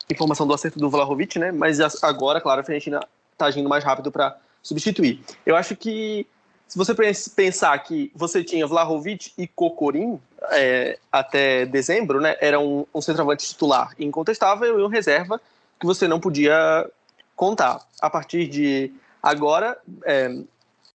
[0.09, 1.51] informação do acerto do Vlahovic, né?
[1.51, 2.99] Mas agora, claro, a Fiorentina
[3.31, 5.21] está agindo mais rápido para substituir.
[5.45, 6.27] Eu acho que
[6.67, 6.93] se você
[7.35, 10.19] pensar que você tinha Vlahovic e Kokorin
[10.51, 12.35] é, até dezembro, né?
[12.39, 15.39] Era um, um centroavante titular incontestável e um reserva
[15.79, 16.89] que você não podia
[17.35, 17.81] contar.
[17.99, 18.91] A partir de
[19.21, 20.35] agora, é,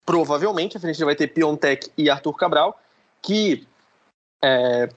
[0.05, 2.79] provavelmente a Fiorentina vai ter Piontek e Arthur Cabral,
[3.21, 3.67] que
[4.43, 4.89] é,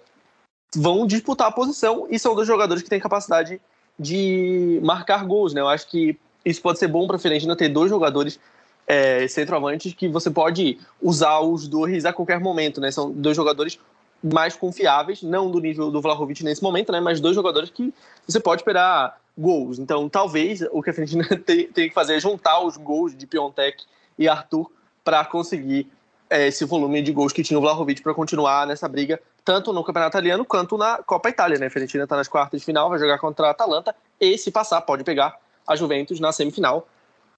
[0.74, 3.60] vão disputar a posição e são dois jogadores que têm capacidade
[3.98, 5.60] de marcar gols, né?
[5.60, 8.38] Eu acho que isso pode ser bom para a Fiorentina ter dois jogadores
[8.86, 12.90] é, centroavantes que você pode usar os dois a qualquer momento, né?
[12.90, 13.78] São dois jogadores
[14.22, 17.00] mais confiáveis, não do nível do Vlahovic nesse momento, né?
[17.00, 17.92] Mas dois jogadores que
[18.26, 19.78] você pode esperar gols.
[19.78, 23.84] Então, talvez o que a Fiorentina tenha que fazer é juntar os gols de Piontek
[24.18, 24.70] e Arthur
[25.04, 25.86] para conseguir
[26.28, 29.82] é, esse volume de gols que tinha o Vlahovic para continuar nessa briga, tanto no
[29.82, 31.58] Campeonato Italiano quanto na Copa Itália.
[31.58, 31.68] Né?
[31.68, 34.82] A Fiorentina está nas quartas de final, vai jogar contra a Atalanta e, se passar,
[34.82, 36.86] pode pegar a Juventus na semifinal.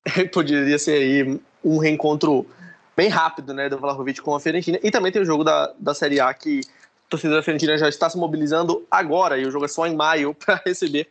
[0.35, 2.45] Poderia ser aí um reencontro
[2.97, 4.81] bem rápido né, do Vlahovic com a Fiorentina.
[4.83, 6.63] E também tem o jogo da, da Série A que
[7.07, 9.95] a torcida da Fiorentina já está se mobilizando agora, e o jogo é só em
[9.95, 11.09] maio para receber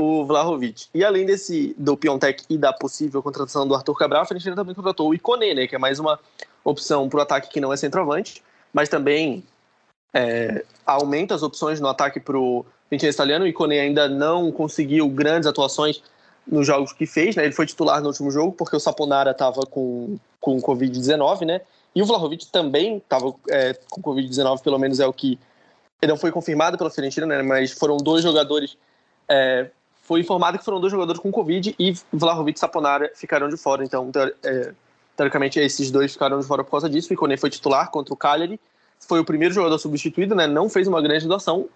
[0.00, 0.86] o Vlahovic.
[0.94, 4.76] E além desse do Piontek e da possível contratação do Arthur Cabral, a Fiorentina também
[4.76, 6.20] contratou o Icone, né, que é mais uma
[6.62, 9.42] opção para o ataque que não é centroavante, mas também
[10.14, 13.44] é, aumenta as opções no ataque para o Fiorentina italiano.
[13.44, 16.02] O Icone ainda não conseguiu grandes atuações
[16.46, 17.44] nos jogos que fez, né?
[17.44, 21.60] Ele foi titular no último jogo porque o Saponara estava com, com Covid-19, né?
[21.94, 25.38] E o Vlahovic também estava é, com Covid-19, pelo menos é o que
[26.00, 27.42] ele não foi confirmado pela Fiorentina, né?
[27.42, 28.76] Mas foram dois jogadores
[29.28, 29.70] é,
[30.04, 33.82] foi informado que foram dois jogadores com Covid e Vlahovic e Saponara ficaram de fora.
[33.82, 34.10] Então,
[34.42, 34.72] é,
[35.16, 37.10] teoricamente, esses dois ficaram de fora por causa disso.
[37.10, 38.60] O Icone foi titular contra o Cagliari.
[39.06, 40.46] Foi o primeiro jogador substituído, né?
[40.46, 41.68] Não fez uma grande doação,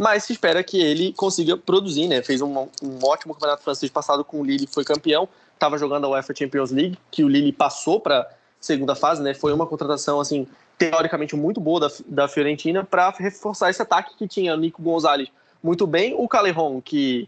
[0.00, 2.22] mas se espera que ele consiga produzir, né?
[2.22, 5.28] Fez um, um ótimo campeonato francês passado com o Lille, foi campeão.
[5.52, 8.28] Estava jogando a UEFA Champions League, que o Lille passou para
[8.60, 9.34] segunda fase, né?
[9.34, 14.26] Foi uma contratação assim teoricamente muito boa da, da Fiorentina para reforçar esse ataque que
[14.26, 15.28] tinha Nico Gonzalez
[15.62, 17.26] muito bem, o Caleron que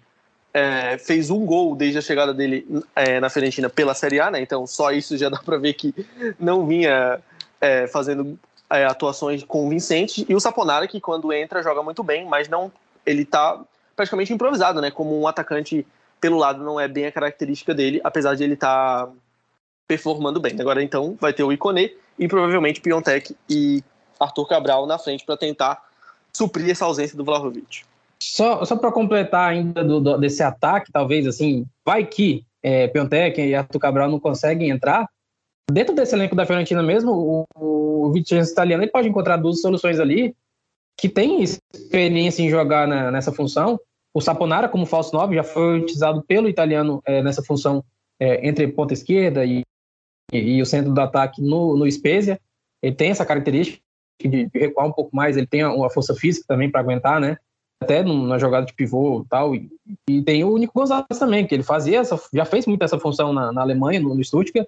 [0.53, 4.41] é, fez um gol desde a chegada dele é, na Fiorentina pela Série A, né?
[4.41, 5.95] Então só isso já dá para ver que
[6.39, 7.21] não vinha
[7.61, 8.39] é, fazendo
[8.71, 10.25] é, atuações convincentes.
[10.29, 12.71] E o Saponara que quando entra joga muito bem, mas não
[13.05, 13.61] ele está
[13.95, 14.91] praticamente improvisado, né?
[14.91, 15.87] Como um atacante
[16.21, 19.13] pelo lado não é bem a característica dele, apesar de ele estar tá
[19.87, 20.61] performando bem.
[20.61, 23.83] Agora então vai ter o Icone e provavelmente Piontek e
[24.19, 25.83] Arthur Cabral na frente para tentar
[26.33, 27.83] suprir essa ausência do Vlahovic.
[28.19, 33.41] Só, só para completar ainda do, do, desse ataque, talvez assim, vai que é, Piontek
[33.41, 35.09] e Arthur Cabral não conseguem entrar.
[35.71, 40.35] Dentro desse elenco da Fiorentina mesmo, o, o italiano ele pode encontrar duas soluções ali
[40.97, 43.79] que tem experiência em jogar na, nessa função.
[44.15, 47.85] O Saponara, como falso 9, já foi utilizado pelo italiano é, nessa função
[48.19, 49.63] é, entre ponta esquerda e,
[50.33, 52.41] e, e, o centro do ataque no, no Spezia.
[52.83, 53.83] Ele tem essa característica
[54.23, 57.37] de, de recuar um pouco mais, ele tem uma força física também para aguentar, né?
[57.83, 59.55] até na jogada de pivô tal.
[59.55, 59.69] E,
[60.09, 63.33] e, tem o Nico Gonzalez também, que ele fazia essa, já fez muito essa função
[63.33, 64.67] na, na Alemanha, no, no Stuttgart.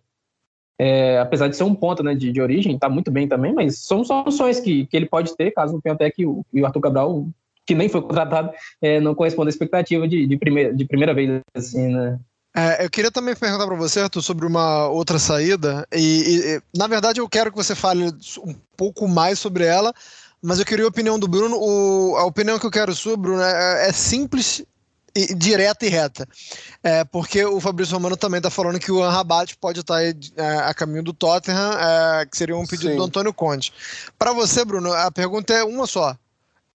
[0.78, 3.80] É, apesar de ser um ponta né, de, de origem, está muito bem também, mas
[3.80, 6.80] são soluções que, que ele pode ter caso o Piontek e o, e o Arthur
[6.80, 7.26] Cabral,
[7.66, 11.42] que nem foi contratado, é, não corresponda à expectativa de, de, primeira, de primeira vez.
[11.54, 12.18] Assim, né?
[12.56, 16.86] É, eu queria também perguntar para você, Arthur, sobre uma outra saída, e, e, na
[16.86, 18.04] verdade eu quero que você fale
[18.44, 19.92] um pouco mais sobre ela,
[20.40, 21.56] mas eu queria a opinião do Bruno.
[21.56, 24.64] O, a opinião que eu quero sua, Bruno, é, é simples
[25.14, 26.26] e, direta e reta.
[26.82, 30.02] É, porque o Fabrício Romano também está falando que o Anrabat pode estar tá
[30.36, 32.96] é, a caminho do Tottenham, é, que seria um pedido Sim.
[32.96, 33.72] do Antônio Conte.
[34.18, 36.16] Para você, Bruno, a pergunta é uma só.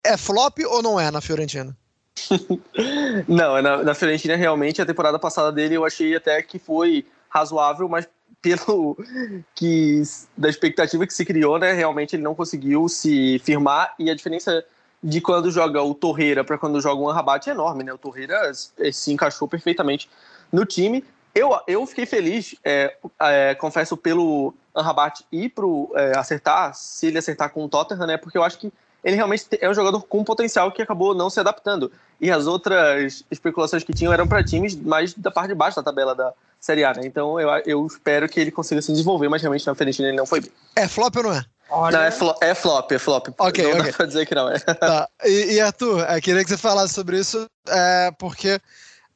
[0.03, 1.75] É flop ou não é na Fiorentina?
[3.27, 7.89] não, na, na Fiorentina realmente a temporada passada dele eu achei até que foi razoável,
[7.89, 8.07] mas
[8.41, 8.97] pelo
[9.55, 10.03] que
[10.37, 14.63] da expectativa que se criou, né, realmente ele não conseguiu se firmar e a diferença
[15.03, 17.91] de quando joga o Torreira para quando joga o Anrabat é enorme, né?
[17.91, 20.09] O Torreira eh, se encaixou perfeitamente
[20.51, 21.03] no time.
[21.35, 27.17] Eu, eu fiquei feliz, é, é, confesso, pelo Anrabat ir pro é, acertar, se ele
[27.17, 28.17] acertar com o Tottenham, né?
[28.17, 28.71] Porque eu acho que
[29.03, 31.91] ele realmente é um jogador com potencial que acabou não se adaptando.
[32.21, 35.83] E as outras especulações que tinham eram para times mais da parte de baixo da
[35.83, 37.01] tabela da Série A, né?
[37.03, 40.25] Então eu, eu espero que ele consiga se desenvolver, mas realmente na Fiorentina ele não
[40.25, 40.51] foi bem.
[40.77, 41.43] É flop ou não é?
[41.69, 41.97] Olha...
[41.97, 43.27] Não, é, flo é flop, é flop.
[43.39, 43.91] Ok, não okay.
[43.91, 44.59] dá pra dizer que não é.
[44.59, 45.09] Tá.
[45.23, 48.59] E, e Arthur, eu queria que você falasse sobre isso, é, porque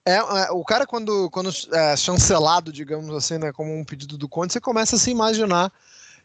[0.05, 4.29] é, é, o cara, quando, quando é chancelado, digamos assim, né, como um pedido do
[4.29, 5.71] Conte, você começa a se imaginar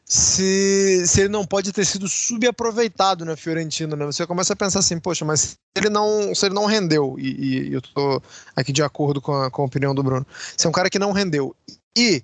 [0.05, 4.05] se, se ele não pode ter sido subaproveitado na Fiorentina, né?
[4.05, 7.69] Você começa a pensar assim, poxa, mas se ele não, se ele não rendeu, e,
[7.69, 8.23] e eu tô
[8.55, 10.99] aqui de acordo com a, com a opinião do Bruno, se é um cara que
[10.99, 11.55] não rendeu,
[11.97, 12.23] e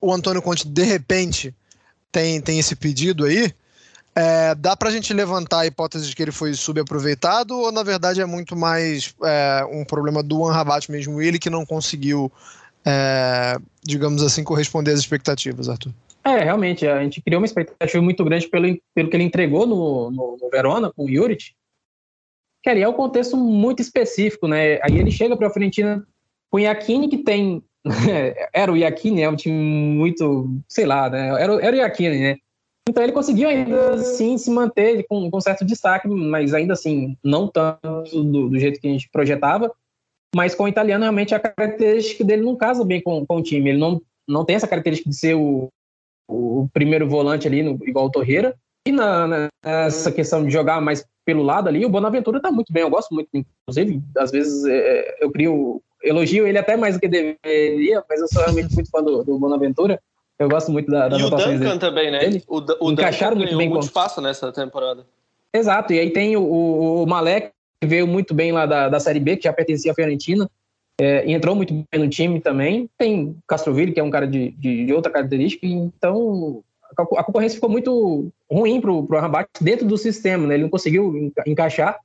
[0.00, 1.54] o Antônio Conte, de repente,
[2.12, 3.50] tem, tem esse pedido aí,
[4.14, 8.20] é, dá pra gente levantar a hipótese de que ele foi subaproveitado, ou na verdade
[8.20, 12.30] é muito mais é, um problema do Anrabat mesmo, ele que não conseguiu,
[12.84, 15.92] é, digamos assim, corresponder às expectativas, Arthur?
[16.24, 20.10] É, realmente, a gente criou uma expectativa muito grande pelo, pelo que ele entregou no,
[20.10, 21.52] no, no Verona, com o Juric,
[22.62, 24.78] que ali é um contexto muito específico, né?
[24.82, 26.06] Aí ele chega para a Fiorentina
[26.48, 27.64] com o que tem
[28.52, 31.28] era o Iacchini, é um time muito, sei lá, né?
[31.40, 32.36] Era, era o Iacchini, né?
[32.88, 37.46] Então ele conseguiu ainda assim se manter com, com certo destaque, mas ainda assim, não
[37.46, 37.78] tanto
[38.12, 39.72] do, do, jeito que a gente projetava.
[40.34, 43.70] Mas com o italiano, realmente a característica dele não casa bem com, com o time.
[43.70, 45.68] Ele não, não tem essa característica de ser o,
[46.28, 48.56] o primeiro volante ali, no, igual o Torreira.
[48.86, 52.82] E na, nessa questão de jogar mais pelo lado ali, o Bonaventura tá muito bem.
[52.82, 57.08] Eu gosto muito, inclusive, às vezes é, eu crio, elogio ele até mais do que
[57.08, 60.00] deveria, mas eu sou realmente muito fã do, do Bonaventura.
[60.38, 61.78] Eu gosto muito da, das e o Duncan dele.
[61.78, 62.24] também, né?
[62.24, 65.04] Ele, o, o Encaixaram Duncan muito bem muito espaço nessa temporada.
[65.52, 68.98] Exato, e aí tem o, o, o Malek, que veio muito bem lá da, da
[68.98, 70.50] Série B, que já pertencia à Fiorentina,
[71.00, 72.88] é, entrou muito bem no time também.
[72.96, 76.62] Tem Castroville, que é um cara de, de, de outra característica, então
[77.16, 80.54] a concorrência ficou muito ruim para o Rabat dentro do sistema, né?
[80.54, 81.98] Ele não conseguiu encaixar.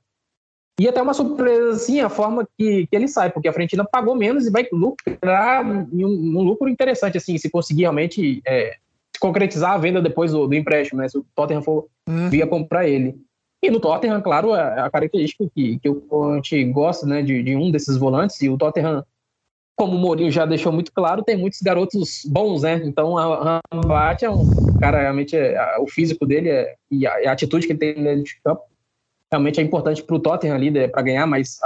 [0.80, 4.14] E até uma surpresa, assim, a forma que, que ele sai, porque a Fiorentina pagou
[4.14, 8.76] menos e vai lucrar um, um lucro interessante, assim, se conseguir realmente é,
[9.18, 11.08] concretizar a venda depois do, do empréstimo, né?
[11.08, 12.28] Se o Tottenham for hum.
[12.30, 13.16] via comprar ele.
[13.60, 17.56] E no Tottenham, claro, a, a característica que, que a gente gosta, né, de, de
[17.56, 19.04] um desses volantes, e o Tottenham
[19.78, 22.82] como o Mourinho já deixou muito claro, tem muitos garotos bons, né?
[22.84, 24.44] Então, a Rambat é um
[24.80, 28.24] cara, realmente, é, o físico dele é, e, a, a, atitude que ele tem dentro
[28.24, 28.62] de campo
[29.30, 31.58] realmente é importante para o Tottenham ali, né, para ganhar mais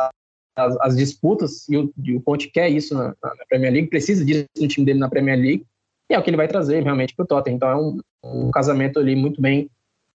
[0.57, 4.25] as, as, disputas, e o, e o Conte quer isso na, na, Premier League, precisa
[4.25, 5.67] disso no time dele na Premier League,
[6.11, 7.57] e é o que ele vai trazer realmente para o Tottenham.
[7.57, 9.71] Então, é um, um, casamento ali muito bem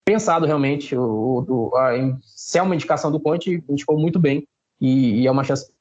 [0.05, 0.95] pensado, realmente.
[0.95, 4.47] O, o, a, se é uma indicação do Conte, indicou muito bem,
[4.79, 5.71] e, e é uma chance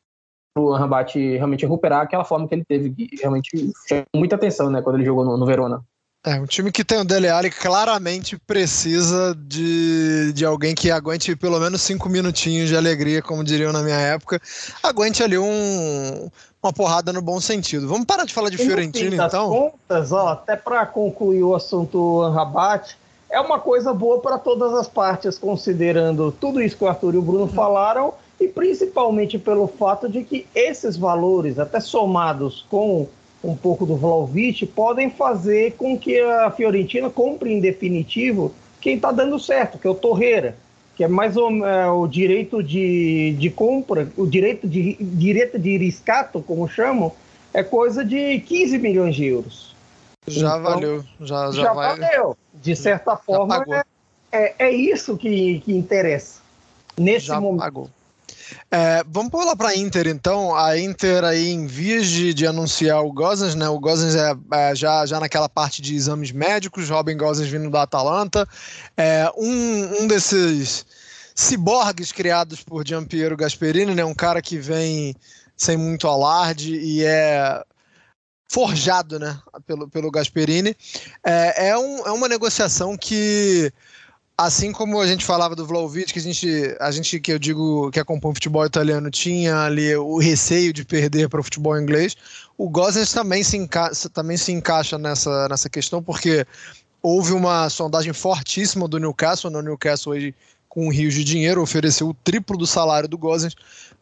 [0.56, 4.80] o Rabat realmente recuperar aquela forma que ele teve, que realmente chamou muita atenção, né,
[4.80, 5.84] quando ele jogou no, no Verona.
[6.26, 11.36] É, um time que tem o Dele Alli claramente precisa de, de alguém que aguente
[11.36, 14.42] pelo menos cinco minutinhos de alegria, como diriam na minha época.
[14.82, 16.28] Aguente ali um,
[16.60, 17.86] uma porrada no bom sentido.
[17.86, 19.50] Vamos parar de falar de e Fiorentina, então?
[19.50, 22.98] contas, ó, até para concluir o assunto Rabat,
[23.30, 27.18] é uma coisa boa para todas as partes, considerando tudo isso que o Arthur e
[27.18, 33.06] o Bruno falaram e principalmente pelo fato de que esses valores, até somados com
[33.42, 39.12] um pouco do Vlaovic, podem fazer com que a Fiorentina compre em definitivo quem está
[39.12, 40.56] dando certo, que é o Torreira,
[40.94, 45.76] que é mais ou, é, o direito de, de compra, o direito de, direito de
[45.76, 47.12] riscato, como chamam,
[47.52, 49.74] é coisa de 15 milhões de euros.
[50.26, 51.98] Já então, valeu, já, já, já vai...
[51.98, 52.36] valeu.
[52.54, 53.84] De certa forma, é,
[54.32, 56.40] é, é, isso que, que interessa
[56.98, 57.60] nesse já momento.
[57.60, 57.90] Pagou.
[58.70, 60.54] É, vamos pular para a Inter, então.
[60.54, 63.68] A Inter aí em vias de, de anunciar o Gozens, né?
[63.68, 67.82] O Gozens é, é, já, já naquela parte de exames médicos, Robin Gozens vindo da
[67.82, 68.48] Atalanta.
[68.96, 70.86] É, um, um desses
[71.34, 74.04] ciborgues criados por Giampiero Gasperini, né?
[74.04, 75.14] Um cara que vem
[75.56, 77.62] sem muito alarde e é
[78.48, 79.38] forjado, né?
[79.66, 80.76] Pelo, pelo Gasperini.
[81.24, 83.72] É, é, um, é uma negociação que
[84.38, 87.90] assim como a gente falava do Vlaovic, que a gente, a gente que eu digo
[87.90, 92.16] que acompanha o futebol italiano tinha ali o receio de perder para o futebol inglês,
[92.58, 96.46] o Gozens também se, enca também se encaixa nessa, nessa questão, porque
[97.02, 100.34] houve uma sondagem fortíssima do Newcastle, no Newcastle aí,
[100.68, 103.54] com rios de dinheiro, ofereceu o triplo do salário do Gozens,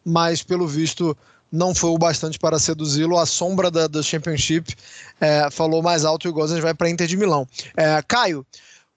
[0.03, 1.15] mas pelo visto
[1.51, 3.17] não foi o bastante para seduzi-lo.
[3.17, 4.75] A sombra da, da Championship
[5.21, 7.47] é, falou mais alto e o Gozens vai para Inter de Milão.
[7.77, 8.45] É, Caio,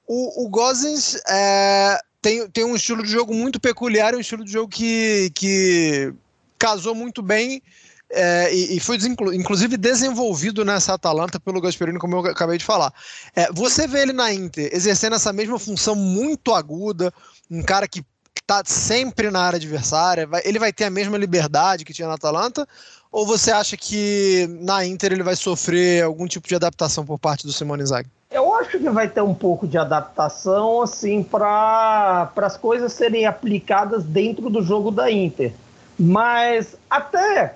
[0.08, 4.50] o, o Gozens é, tem, tem um estilo de jogo muito peculiar, um estilo de
[4.50, 6.12] jogo que, que
[6.58, 7.62] casou muito bem
[8.10, 8.96] é, e, e, foi
[9.34, 12.92] inclusive desenvolvido nessa Atalanta pelo Gasperini, como eu acabei de falar.
[13.36, 17.12] É, você vê ele na Inter exercendo essa mesma função muito aguda,
[17.50, 18.02] um cara que
[18.40, 22.14] está sempre na área adversária, vai, ele vai ter a mesma liberdade que tinha na
[22.14, 22.66] Atalanta?
[23.12, 27.46] Ou você acha que na Inter ele vai sofrer algum tipo de adaptação por parte
[27.46, 28.08] do Simone Inzaghi?
[28.30, 34.04] Eu acho que vai ter um pouco de adaptação, assim, para as coisas serem aplicadas
[34.04, 35.52] dentro do jogo da Inter.
[35.98, 37.54] Mas até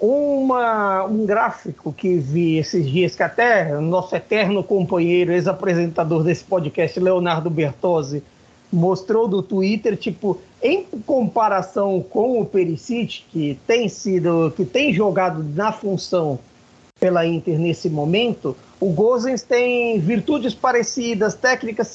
[0.00, 7.00] uma, um gráfico que vi esses dias, que até nosso eterno companheiro, ex-apresentador desse podcast,
[7.00, 8.22] Leonardo Bertozzi,
[8.72, 15.42] mostrou do Twitter, tipo, em comparação com o Perisic, que tem sido, que tem jogado
[15.42, 16.38] na função
[17.00, 21.94] pela Inter nesse momento, o Gozens tem virtudes parecidas, técnicas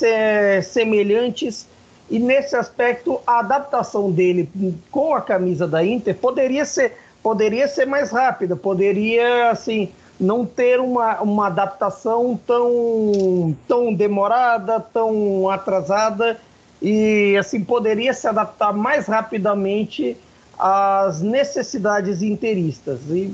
[0.63, 1.67] semelhantes,
[2.09, 4.49] e nesse aspecto a adaptação dele
[4.91, 10.79] com a camisa da Inter poderia ser, poderia ser mais rápida, poderia assim não ter
[10.79, 16.39] uma, uma adaptação tão, tão demorada, tão atrasada
[16.81, 20.17] e assim poderia se adaptar mais rapidamente
[20.59, 22.99] às necessidades interistas.
[23.09, 23.33] E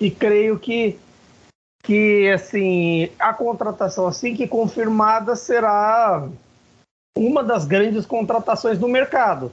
[0.00, 0.98] E creio que
[1.82, 6.28] que assim a contratação assim que confirmada será
[7.16, 9.50] uma das grandes contratações do mercado.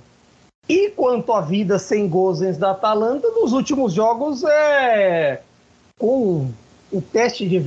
[0.67, 5.41] E quanto à vida sem Gozens da Atalanta, nos últimos jogos é
[5.97, 6.51] com
[6.91, 7.61] o teste de,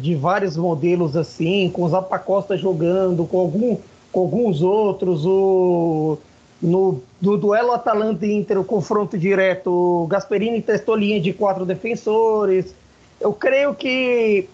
[0.00, 3.76] de vários modelos assim, com o Zapacosta jogando, com, algum,
[4.10, 6.18] com alguns outros, o,
[6.60, 12.74] no, duelo Atalanta Inter, o confronto direto, o Gasperini testou linha de quatro defensores.
[13.22, 14.48] Eu creio que,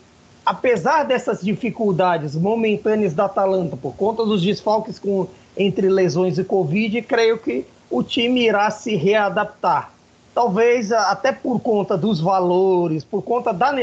[0.44, 7.00] apesar dessas dificuldades momentâneas da Atalanta, por conta dos desfalques com entre lesões e Covid,
[7.02, 9.90] creio que o time irá se readaptar.
[10.34, 13.74] Talvez até por conta dos valores, por conta da,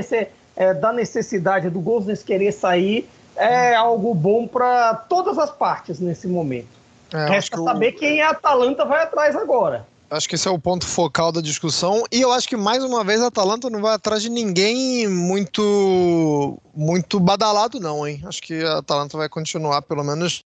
[0.56, 6.28] é, da necessidade do Goldsmith querer sair, é algo bom para todas as partes nesse
[6.28, 6.68] momento.
[7.12, 7.98] É, Resta saber o...
[7.98, 9.86] quem a Atalanta vai atrás agora.
[10.10, 12.04] Acho que esse é o ponto focal da discussão.
[12.12, 16.62] E eu acho que, mais uma vez, a Atalanta não vai atrás de ninguém muito
[16.76, 18.22] muito badalado, não, hein?
[18.26, 20.44] Acho que a Atalanta vai continuar, pelo menos.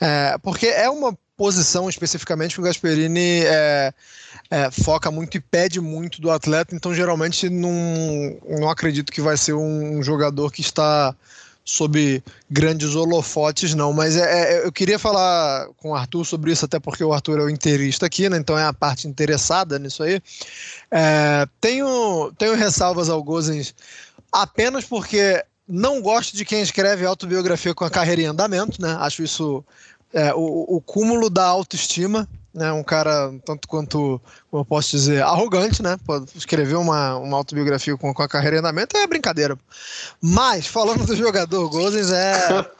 [0.00, 3.92] É, porque é uma posição especificamente que o Gasperini é,
[4.50, 7.72] é, foca muito e pede muito do atleta, então geralmente não,
[8.48, 11.14] não acredito que vai ser um jogador que está
[11.64, 13.92] sob grandes holofotes, não.
[13.92, 14.22] Mas é,
[14.62, 17.50] é, eu queria falar com o Arthur sobre isso, até porque o Arthur é o
[17.50, 18.36] interista aqui, né?
[18.36, 20.20] Então é a parte interessada nisso aí.
[20.90, 23.74] É, tenho, tenho ressalvas ao Gozens
[24.30, 28.96] apenas porque não gosto de quem escreve autobiografia com a carreira em andamento, né?
[29.00, 29.64] Acho isso
[30.12, 35.22] é, o, o cúmulo da autoestima né, um cara tanto quanto, como eu posso dizer,
[35.22, 35.96] arrogante, né?
[36.34, 39.58] Escrever uma, uma autobiografia com, com a carreira em andamento é brincadeira.
[40.20, 42.70] Mas, falando do jogador, Gozens é,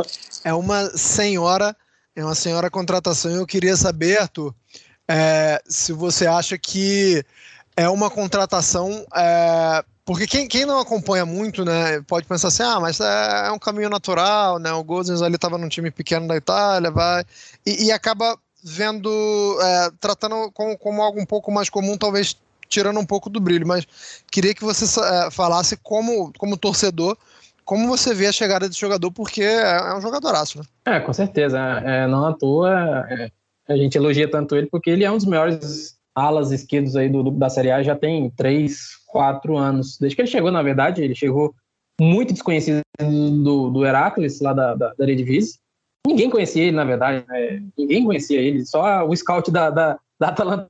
[0.44, 1.76] é uma senhora,
[2.14, 3.32] é uma senhora contratação.
[3.32, 4.54] Eu queria saber, Arthur,
[5.08, 7.24] é, se você acha que
[7.76, 9.04] é uma contratação.
[9.14, 13.50] É, porque quem, quem não acompanha muito, né, pode pensar assim, ah, mas é, é
[13.50, 14.70] um caminho natural, né?
[14.72, 17.24] O Gozens ali estava num time pequeno da Itália, vai.
[17.64, 19.10] E, e acaba vendo,
[19.60, 22.34] é, tratando como, como algo um pouco mais comum, talvez
[22.66, 23.86] tirando um pouco do brilho, mas
[24.30, 27.16] queria que você é, falasse como, como torcedor,
[27.62, 30.64] como você vê a chegada desse jogador, porque é, é um jogadoraço, né?
[30.86, 31.58] É, com certeza.
[31.58, 33.30] É, não à toa é,
[33.68, 37.22] a gente elogia tanto ele, porque ele é um dos melhores alas esquerdos aí do,
[37.22, 39.98] do, da Série A, já tem três, quatro anos.
[39.98, 41.54] Desde que ele chegou, na verdade, ele chegou
[42.00, 45.04] muito desconhecido do, do Heracles, lá da, da, da
[46.06, 47.62] Ninguém conhecia ele, na verdade, né?
[47.78, 50.68] ninguém conhecia ele, só o scout da, da, da Atalanta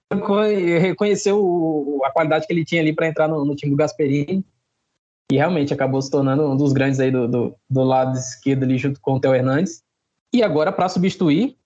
[0.80, 4.44] reconheceu a qualidade que ele tinha ali para entrar no, no, time do Gasperini
[5.30, 8.78] e realmente acabou se tornando um dos grandes aí do, do, do lado esquerdo ali
[8.78, 9.82] junto com o Theo Hernandes.
[10.32, 11.56] E agora para substituir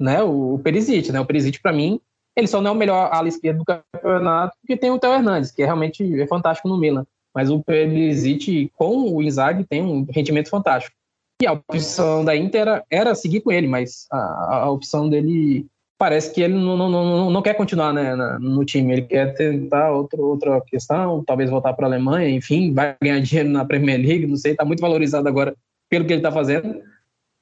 [0.00, 1.20] né, o, o Perisic, né?
[1.20, 2.00] O Perisic para mim,
[2.36, 5.50] ele só não é o melhor ala esquerdo do campeonato porque tem o Theo Hernandes,
[5.50, 7.06] que é realmente é fantástico no Milan.
[7.34, 10.96] Mas o Perisic com o Inzaghi tem um rendimento fantástico.
[11.42, 15.66] E a opção da Inter era, era seguir com ele, mas a, a, opção dele
[15.98, 18.92] parece que ele não, não, não, não quer continuar né, no time.
[18.92, 23.48] Ele quer tentar outro, outra questão, talvez voltar para a Alemanha, enfim, vai ganhar dinheiro
[23.48, 25.52] na Premier League, não sei, está muito valorizado agora
[25.90, 26.80] pelo que ele está fazendo.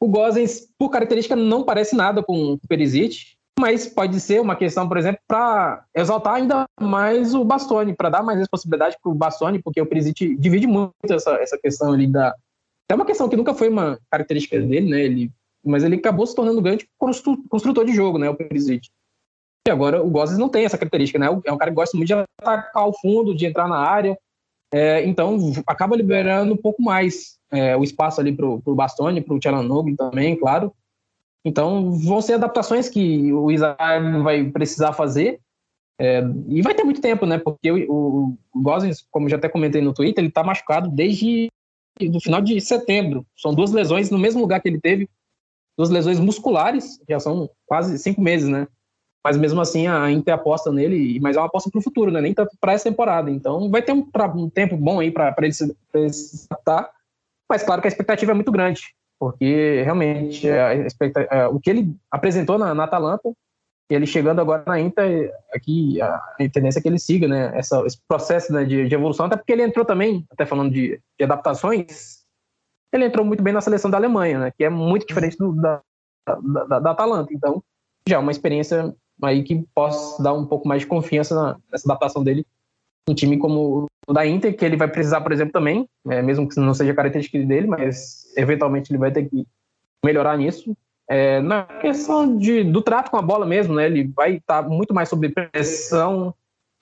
[0.01, 4.89] O Gozens, por característica, não parece nada com o Perisic, mas pode ser uma questão,
[4.89, 9.63] por exemplo, para exaltar ainda mais o Bastoni, para dar mais responsabilidade para o Bastoni,
[9.63, 12.35] porque o Perisic divide muito essa, essa questão ali da,
[12.93, 15.01] é uma questão que nunca foi uma característica dele, né?
[15.03, 15.31] Ele,
[15.65, 18.29] mas ele acabou se tornando um grande construtor de jogo, né?
[18.29, 18.89] O Perisic.
[19.67, 21.27] E agora o Gozes não tem essa característica, né?
[21.45, 24.19] É um cara que gosta muito de atacar o fundo, de entrar na área.
[24.73, 29.35] É, então acaba liberando um pouco mais é, o espaço ali para o Bastoni, para
[29.35, 30.73] o Tchalanoglu também, claro.
[31.45, 33.79] Então vão ser adaptações que o Isaac
[34.23, 35.41] vai precisar fazer.
[35.99, 37.37] É, e vai ter muito tempo, né?
[37.37, 41.51] Porque o, o, o Gozens, como já até comentei no Twitter, ele está machucado desde
[42.09, 43.27] no final de setembro.
[43.37, 45.09] São duas lesões no mesmo lugar que ele teve,
[45.77, 48.67] duas lesões musculares, já são quase cinco meses, né?
[49.25, 52.21] Mas mesmo assim a Inter aposta nele, mas é uma aposta para o futuro, né?
[52.21, 53.31] Nem tanto para essa temporada.
[53.31, 55.77] Então vai ter um, um tempo bom aí para ele, se,
[56.51, 56.91] adaptar.
[57.49, 58.83] Mas claro que a expectativa é muito grande,
[59.19, 60.73] porque realmente a
[61.31, 63.31] é, o que ele apresentou na, na Atalanta
[63.95, 66.19] ele chegando agora na Inter, aqui a,
[66.53, 69.53] tendência é que ele siga né, essa, esse processo né, de, de, evolução, até porque
[69.53, 72.21] ele entrou também, até falando de, de, adaptações,
[72.93, 75.81] ele entrou muito bem na seleção da Alemanha, né, que é muito diferente do, da,
[76.27, 77.33] da, da, da Atalanta.
[77.33, 77.63] Então,
[78.09, 81.87] já é uma experiência aí que possa dar um pouco mais de confiança na, nessa
[81.89, 82.47] adaptação dele
[83.09, 86.49] um time como o da Inter, que ele vai precisar, por exemplo, também, é, mesmo
[86.49, 89.47] que não seja característica dele, mas eventualmente ele vai ter que
[90.05, 90.77] melhorar nisso.
[91.11, 93.87] É, na questão de, do trato com a bola mesmo, né?
[93.87, 96.33] Ele vai estar tá muito mais sob pressão.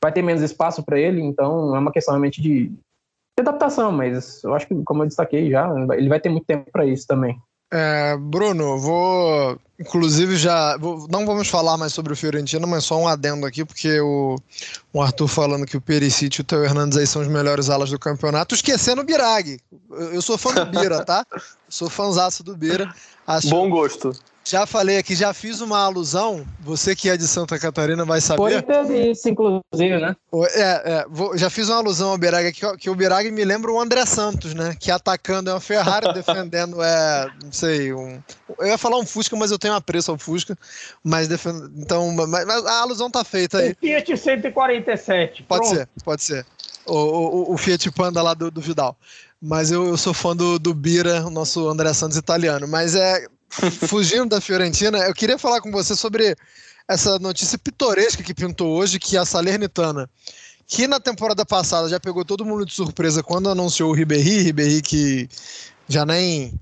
[0.02, 2.70] vai ter menos espaço para ele, então é uma questão realmente de,
[3.40, 6.84] adaptação, mas eu acho que, como eu destaquei já, ele vai ter muito tempo para
[6.84, 7.40] isso também.
[7.72, 9.58] É, Bruno, vou.
[9.78, 10.76] Inclusive, já.
[10.78, 14.36] Vou, não vamos falar mais sobre o Fiorentino, mas só um adendo aqui, porque o,
[14.92, 17.90] o Arthur falando que o Perisic e o Teo Hernandes aí são os melhores alas
[17.90, 19.58] do campeonato, esquecendo o Birag.
[19.90, 21.24] Eu, eu sou fã do Bira, tá?
[21.68, 22.92] Sou fãzaço do Bira.
[23.26, 24.12] Acho, Bom gosto.
[24.48, 26.46] Já falei aqui, já fiz uma alusão.
[26.60, 28.64] Você que é de Santa Catarina vai saber.
[28.64, 30.16] Foi isso, inclusive, né?
[30.54, 33.70] É, é vou, já fiz uma alusão ao Birag que, que o Birag me lembra
[33.70, 34.74] o André Santos, né?
[34.80, 38.22] Que atacando é uma Ferrari, defendendo é, não sei, um.
[38.58, 40.56] Eu ia falar um Fusca, mas eu tenho apreço ao Fusca.
[41.04, 41.28] Mas
[41.76, 43.72] então, mas, mas a alusão tá feita aí.
[43.72, 45.42] O Fiat 147.
[45.42, 45.76] Pode Pronto.
[45.76, 46.46] ser, pode ser.
[46.86, 48.96] O, o, o Fiat Panda lá do, do Vidal.
[49.40, 52.66] Mas eu, eu, sou fã do, do Bira, o nosso André Santos italiano.
[52.66, 53.24] Mas é
[53.86, 56.36] fugindo da Fiorentina, eu queria falar com você sobre
[56.88, 60.08] essa notícia pitoresca que pintou hoje, que a Salernitana,
[60.66, 64.82] que na temporada passada já pegou todo mundo de surpresa quando anunciou o Ribéry, Ribéry
[64.82, 65.28] que
[65.86, 66.58] já nem,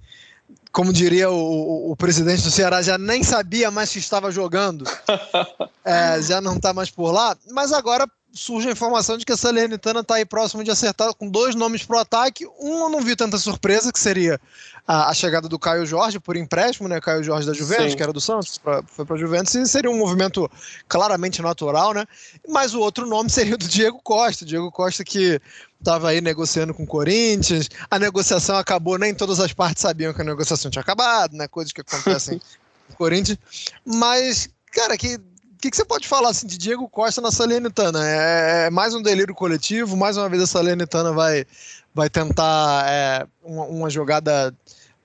[0.72, 4.85] como diria o, o, presidente do Ceará, já nem sabia mais que estava jogando,
[5.85, 9.37] é, já não está mais por lá, mas agora surge a informação de que a
[9.37, 12.47] Salernitana está aí próximo de acertar com dois nomes para o ataque.
[12.61, 14.39] Um eu não vi tanta surpresa, que seria
[14.87, 17.01] a, a, chegada do Caio Jorge por empréstimo, né?
[17.01, 17.97] Caio Jorge da Juventus, Sim.
[17.97, 20.51] que era do Santos, pra, foi para a Juventus, e seria um movimento
[20.87, 22.05] claramente natural, né?
[22.47, 24.45] Mas o outro nome seria o do Diego Costa.
[24.45, 25.41] Diego Costa que
[25.78, 27.68] estava aí negociando com o Corinthians.
[27.91, 31.49] A negociação acabou, nem todas as partes sabiam que a negociação tinha acabado, né?
[31.49, 32.41] Coisas que acontecem
[32.91, 33.39] no Corinthians.
[33.84, 35.18] Mas, cara, que
[35.57, 38.07] que, que, você pode falar assim, de Diego Costa na Salernitana?
[38.07, 41.44] É, é, mais um delírio coletivo, mais uma vez a Salernitana vai,
[41.94, 44.54] vai tentar é, uma, uma, jogada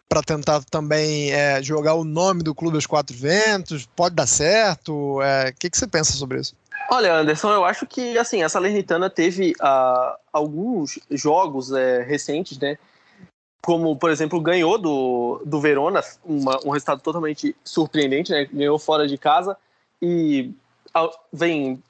[0.09, 3.87] para tentar também é, jogar o nome do clube aos quatro ventos?
[3.95, 5.21] Pode dar certo?
[5.21, 6.55] É, o que, que você pensa sobre isso?
[6.89, 12.77] Olha, Anderson, eu acho que assim a Salernitana teve uh, alguns jogos é, recentes, né?
[13.63, 18.45] Como, por exemplo, ganhou do, do Verona, uma, um resultado totalmente surpreendente, né?
[18.51, 19.55] Ganhou fora de casa
[20.01, 20.51] e
[21.31, 21.81] vem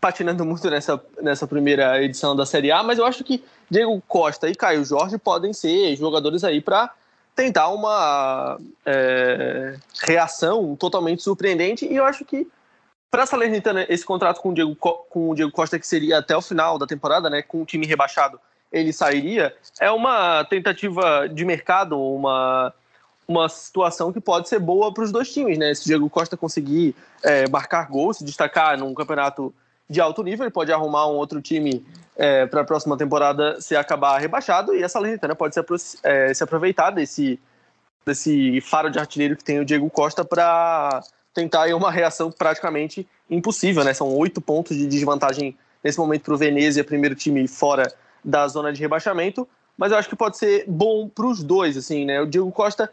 [0.00, 4.48] patinando muito nessa, nessa primeira edição da Série A, mas eu acho que Diego Costa
[4.48, 6.92] e Caio Jorge podem ser jogadores aí para
[7.34, 11.86] tentar uma é, reação totalmente surpreendente.
[11.86, 12.46] E eu acho que
[13.10, 16.36] para a Salernitana esse contrato com o, Diego, com o Diego Costa que seria até
[16.36, 18.40] o final da temporada, né, com o time rebaixado,
[18.72, 22.72] ele sairia, é uma tentativa de mercado, uma
[23.26, 25.74] uma situação que pode ser boa para os dois times, né?
[25.74, 29.54] Se o Diego Costa conseguir é, marcar gols, se destacar num campeonato
[29.88, 31.84] de alto nível, ele pode arrumar um outro time
[32.16, 36.42] é, para a próxima temporada se acabar rebaixado e essa Salernitana pode se, é, se
[36.42, 37.38] aproveitar desse,
[38.04, 41.02] desse faro de artilheiro que tem o Diego Costa para
[41.34, 43.94] tentar aí, uma reação praticamente impossível, né?
[43.94, 47.92] São oito pontos de desvantagem nesse momento para o Venezia, primeiro time fora
[48.24, 52.04] da zona de rebaixamento, mas eu acho que pode ser bom para os dois, assim,
[52.04, 52.20] né?
[52.20, 52.90] O Diego Costa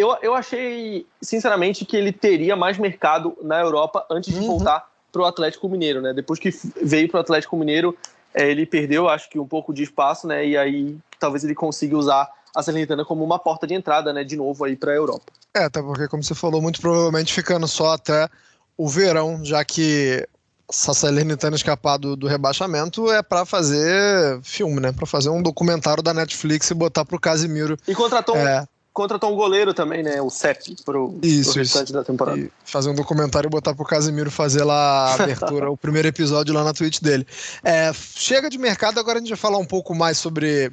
[0.00, 4.46] eu, eu achei, sinceramente, que ele teria mais mercado na Europa antes de uhum.
[4.46, 6.14] voltar para o Atlético Mineiro, né?
[6.14, 6.50] Depois que
[6.82, 7.96] veio para o Atlético Mineiro,
[8.32, 10.46] é, ele perdeu, acho que, um pouco de espaço, né?
[10.46, 14.24] E aí talvez ele consiga usar a Salernitana como uma porta de entrada, né?
[14.24, 15.32] De novo aí para a Europa.
[15.54, 18.28] É, até porque, como você falou, muito provavelmente ficando só até
[18.76, 20.26] o verão, já que
[20.70, 24.92] se a Salernitana escapar do, do rebaixamento é para fazer filme, né?
[24.92, 27.76] Para fazer um documentário da Netflix e botar pro Casimiro.
[27.86, 28.66] E contratou é,
[29.00, 30.20] contratou um goleiro também, né?
[30.20, 31.92] O CEP, pro, isso, pro restante isso.
[31.94, 32.38] da temporada.
[32.38, 36.52] E fazer um documentário e botar pro Casimiro fazer lá a abertura, o primeiro episódio
[36.52, 37.26] lá na Twitch dele.
[37.64, 40.70] É, chega de mercado, agora a gente vai falar um pouco mais sobre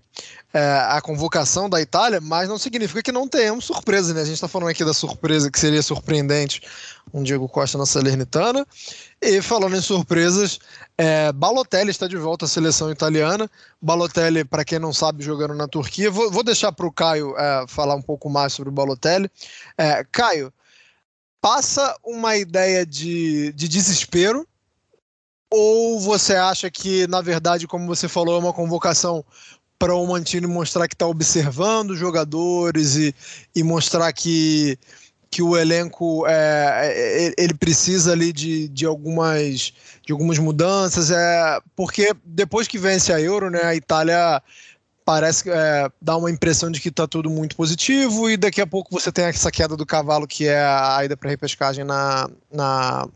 [0.53, 0.59] é,
[0.89, 4.21] a convocação da Itália, mas não significa que não tenhamos surpresa, né?
[4.21, 6.61] A gente está falando aqui da surpresa que seria surpreendente
[7.13, 8.65] um Diego Costa na Salernitana.
[9.21, 10.59] E falando em surpresas,
[10.97, 13.49] é, Balotelli está de volta à seleção italiana.
[13.81, 16.11] Balotelli, para quem não sabe, jogando na Turquia.
[16.11, 19.29] Vou, vou deixar para o Caio é, falar um pouco mais sobre o Balotelli.
[19.77, 20.53] É, Caio,
[21.41, 24.47] passa uma ideia de, de desespero
[25.51, 29.23] ou você acha que, na verdade, como você falou, é uma convocação
[29.79, 33.15] para o Mantini mostrar que está observando os jogadores e,
[33.55, 34.77] e mostrar que,
[35.37, 39.71] que o elenco é, é, é, ele precisa ali de, de, algumas,
[40.03, 44.41] de algumas mudanças, é, porque depois que vence a Euro, né, a Itália
[45.05, 48.89] parece é, dar uma impressão de que está tudo muito positivo e daqui a pouco
[48.91, 53.07] você tem essa queda do cavalo que é a ida para repescagem na, na,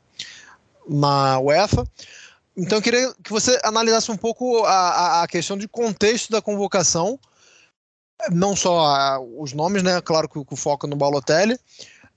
[0.87, 1.83] na UEFA.
[2.55, 7.19] Então eu queria que você analisasse um pouco a, a questão de contexto da convocação,
[8.31, 9.99] não só os nomes, né?
[10.01, 11.57] Claro que, que o foco é no Balotelli,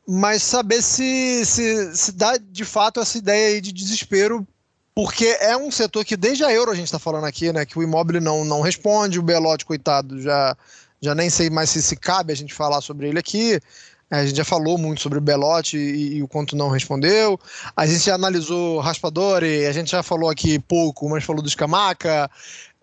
[0.06, 4.46] mas saber se, se, se dá de fato essa ideia aí de desespero
[4.94, 7.66] porque é um setor que desde a Euro a gente está falando aqui, né?
[7.66, 10.56] Que o imóvel não, não responde, o Belote, coitado, já,
[11.00, 13.60] já nem sei mais se, se cabe a gente falar sobre ele aqui.
[14.08, 17.40] A gente já falou muito sobre o Belote e, e, o quanto não respondeu.
[17.76, 22.30] A gente já analisou Raspadori, a gente já falou aqui pouco, mas falou do Scamaca.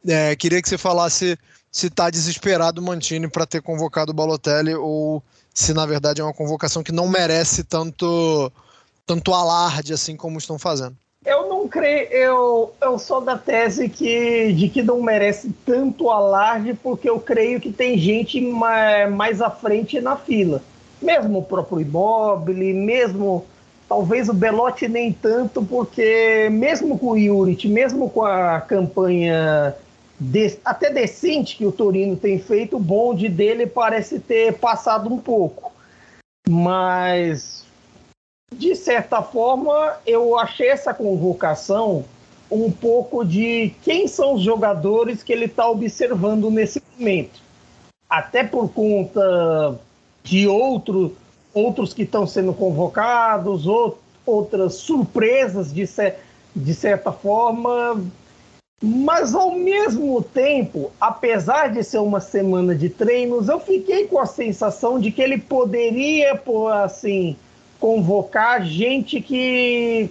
[0.06, 1.38] É, queria que você falasse
[1.72, 5.24] se está desesperado o Mantini para ter convocado o Balotelli ou
[5.54, 8.52] se na verdade é uma convocação que não merece tanto,
[9.06, 10.96] tanto alarde assim como estão fazendo.
[11.24, 16.74] Eu não creio, eu, eu sou da tese que, de que não merece tanto alarde,
[16.74, 20.64] porque eu creio que tem gente mais, mais à frente na fila.
[21.00, 23.46] Mesmo o próprio Immobile, mesmo
[23.88, 29.76] talvez o Belotti nem tanto, porque mesmo com o Juric, mesmo com a campanha
[30.22, 35.18] de, até decente que o Torino tem feito, o bonde dele parece ter passado um
[35.18, 35.72] pouco.
[36.48, 37.66] Mas
[38.56, 42.06] de certa forma, eu achei essa convocação
[42.52, 47.42] um pouco de quem são os jogadores que ele está observando nesse momento.
[48.08, 49.80] Até por conta
[50.22, 51.18] de outro,
[51.52, 55.90] outros que estão sendo convocados, ou, outras surpresas de,
[56.56, 58.06] de certa forma.
[58.82, 64.26] Mas ao mesmo tempo, apesar de ser uma semana de treinos, eu fiquei com a
[64.26, 67.36] sensação de que ele poderia, por assim,
[67.80, 70.10] convocar gente que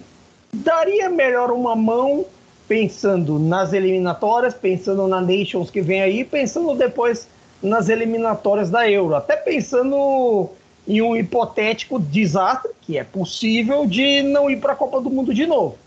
[0.53, 2.25] daria melhor uma mão
[2.65, 7.27] pensando nas eliminatórias, pensando na Nations que vem aí, pensando depois
[7.61, 10.49] nas eliminatórias da Euro, até pensando
[10.87, 15.33] em um hipotético desastre, que é possível, de não ir para a Copa do Mundo
[15.33, 15.77] de novo.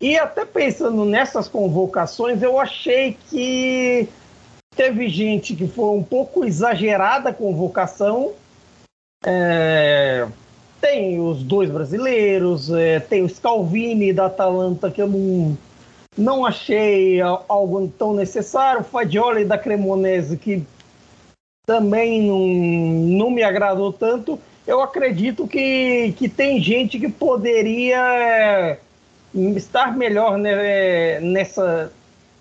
[0.00, 4.08] E até pensando nessas convocações, eu achei que
[4.74, 8.32] teve gente que foi um pouco exagerada a convocação.
[9.24, 10.26] É,
[10.80, 15.56] tem os dois brasileiros, é, tem o Scalvini da Atalanta, que eu não,
[16.18, 20.62] não achei algo tão necessário, o Fagioli da Cremonese, que
[21.66, 24.38] também não, não me agradou tanto.
[24.66, 28.78] Eu acredito que, que tem gente que poderia
[29.34, 31.92] estar melhor né, nessa,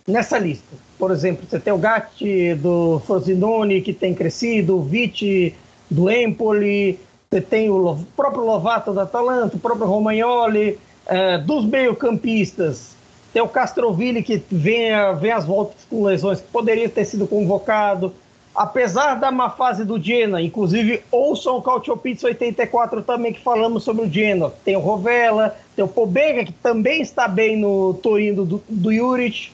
[0.07, 0.75] nessa lista.
[0.97, 5.55] Por exemplo, você tem o Gatti do Frosinone, que tem crescido, o Vitti
[5.89, 12.93] do Empoli, você tem o próprio Lovato da Atalanta, o próprio Romagnoli, é, dos meio-campistas.
[13.33, 18.13] Tem o Castroville que vem, vem às voltas com lesões, que poderia ter sido convocado.
[18.55, 23.83] Apesar da má fase do Genoa, inclusive ouçam o Cautio Pizza 84 também, que falamos
[23.83, 24.53] sobre o Genoa.
[24.63, 29.51] Tem o Rovella, tem o Pobega, que também está bem no Torino do, do Juric.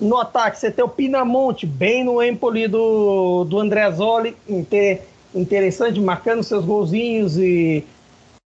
[0.00, 4.36] No ataque, você tem o Pinamonte, bem no Empoli do, do Andreazzoli,
[5.34, 7.82] interessante, marcando seus golzinhos e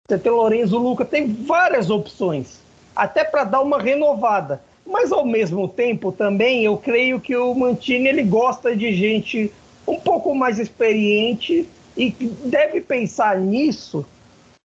[0.07, 2.59] você tem Lorenzo Luca, tem várias opções,
[2.95, 4.61] até para dar uma renovada.
[4.85, 9.51] Mas ao mesmo tempo também eu creio que o Mantini ele gosta de gente
[9.87, 11.67] um pouco mais experiente
[11.97, 12.11] e
[12.45, 14.05] deve pensar nisso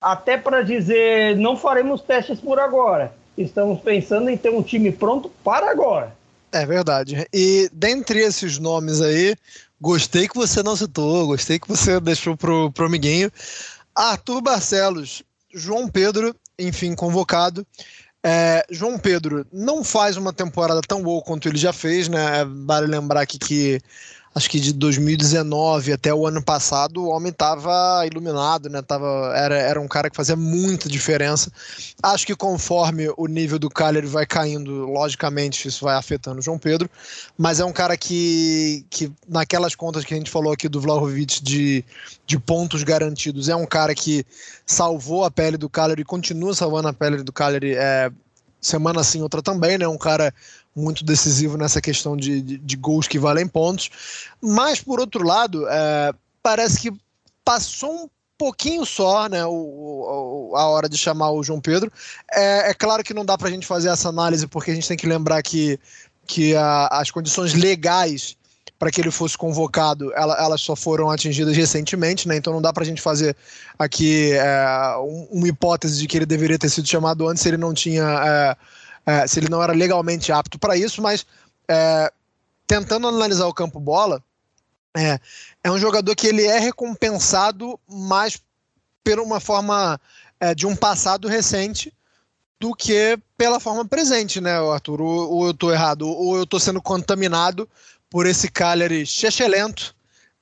[0.01, 3.13] até para dizer não faremos testes por agora.
[3.37, 6.15] Estamos pensando em ter um time pronto para agora.
[6.51, 7.27] É verdade.
[7.33, 9.35] E dentre esses nomes aí,
[9.79, 13.29] Gostei que você não citou, gostei que você deixou pro, pro amiguinho.
[13.93, 15.21] Arthur Barcelos,
[15.53, 17.65] João Pedro, enfim, convocado.
[18.23, 22.45] É, João Pedro não faz uma temporada tão boa quanto ele já fez, né?
[22.65, 23.79] Vale lembrar aqui que
[24.35, 28.81] acho que de 2019 até o ano passado, o homem estava iluminado, né?
[28.81, 31.49] Tava, era, era um cara que fazia muita diferença.
[32.03, 36.59] Acho que conforme o nível do Cagliari vai caindo, logicamente isso vai afetando o João
[36.59, 36.89] Pedro,
[37.37, 41.41] mas é um cara que, que naquelas contas que a gente falou aqui do Vlahovic
[41.41, 41.85] de,
[42.27, 44.25] de pontos garantidos, é um cara que
[44.65, 48.11] salvou a pele do Cagliari e continua salvando a pele do Cagliari é,
[48.59, 49.87] semana sim, outra também, né?
[49.87, 50.33] Um cara
[50.75, 53.89] muito decisivo nessa questão de, de, de gols que valem pontos.
[54.41, 56.13] Mas, por outro lado, é,
[56.43, 56.91] parece que
[57.43, 61.91] passou um pouquinho só, né, o, o, a hora de chamar o João Pedro.
[62.31, 64.87] É, é claro que não dá para a gente fazer essa análise, porque a gente
[64.87, 65.79] tem que lembrar que,
[66.27, 68.35] que a, as condições legais
[68.77, 72.35] para que ele fosse convocado, ela, elas só foram atingidas recentemente, né?
[72.35, 73.35] Então não dá para a gente fazer
[73.79, 74.65] aqui é,
[75.31, 78.57] uma hipótese de que ele deveria ter sido chamado antes se ele não tinha é,
[79.05, 81.25] é, se ele não era legalmente apto para isso, mas
[81.67, 82.11] é,
[82.65, 84.23] tentando analisar o campo bola,
[84.95, 85.19] é,
[85.63, 88.41] é um jogador que ele é recompensado mais
[89.03, 89.99] por uma forma
[90.39, 91.93] é, de um passado recente
[92.59, 95.01] do que pela forma presente, né, Arthur?
[95.01, 97.69] Ou, ou eu estou errado, ou eu estou sendo contaminado
[98.09, 99.93] por esse Cagliari chechelento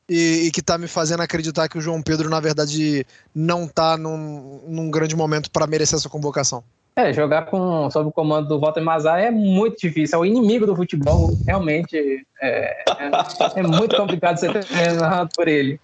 [0.07, 3.97] e, e, que está me fazendo acreditar que o João Pedro, na verdade, não está
[3.97, 6.63] num, num grande momento para merecer essa convocação.
[6.95, 10.67] É, jogar com, sob o comando do Walter Mazar é muito difícil, é o inimigo
[10.67, 13.11] do futebol, realmente é, é,
[13.55, 15.79] é muito complicado ser treinado por ele.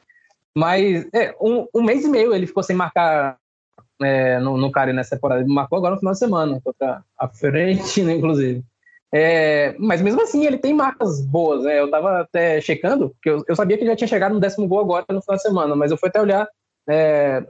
[0.55, 3.37] Mas é, um, um, mês e meio ele ficou sem marcar
[4.01, 8.11] é, no, no nessa temporada, ele marcou agora no final de semana, contra a Fiorentina,
[8.13, 8.63] inclusive.
[9.11, 11.63] É, mas mesmo assim, ele tem marcas boas.
[11.63, 11.79] Né?
[11.79, 14.67] Eu tava até checando, porque eu, eu, sabia que ele já tinha chegado no décimo
[14.67, 16.47] gol agora no final de semana, mas eu fui até olhar
[16.87, 17.43] é,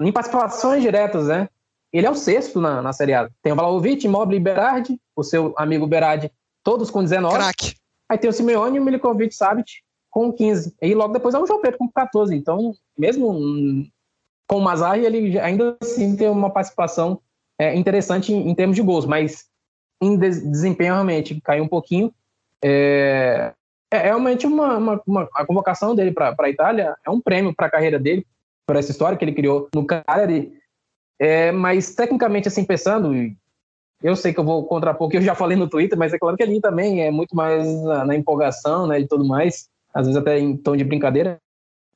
[0.00, 1.48] em participações diretas, né?
[1.96, 3.30] Ele é o sexto na, na Série A.
[3.42, 6.30] Tem o Vlahovic, Immobile e Berardi, o seu amigo Berardi,
[6.62, 7.36] todos com 19.
[7.36, 7.74] Crack.
[8.08, 9.80] Aí tem o Simeone, o Milikovic, Savic
[10.10, 10.74] com 15.
[10.80, 12.34] E logo depois é o João Pedro com 14.
[12.34, 13.86] Então, mesmo
[14.46, 17.20] com o Mazarri, ele ainda assim tem uma participação
[17.58, 19.46] é, interessante em, em, termos de gols, mas
[20.00, 22.12] em desempenho realmente caiu um pouquinho.
[22.62, 23.52] É,
[23.90, 27.66] é realmente uma, uma, uma, a convocação dele para a Itália é um prêmio para
[27.66, 28.26] a carreira dele,
[28.66, 30.52] por essa história que ele criou no Cagliari.
[31.18, 33.12] É, mas tecnicamente, assim, pensando,
[34.02, 36.18] eu sei que eu vou contrapor o que eu já falei no Twitter, mas é
[36.18, 40.06] claro que ali também é muito mais na, na empolgação né, e tudo mais, às
[40.06, 41.38] vezes até em tom de brincadeira,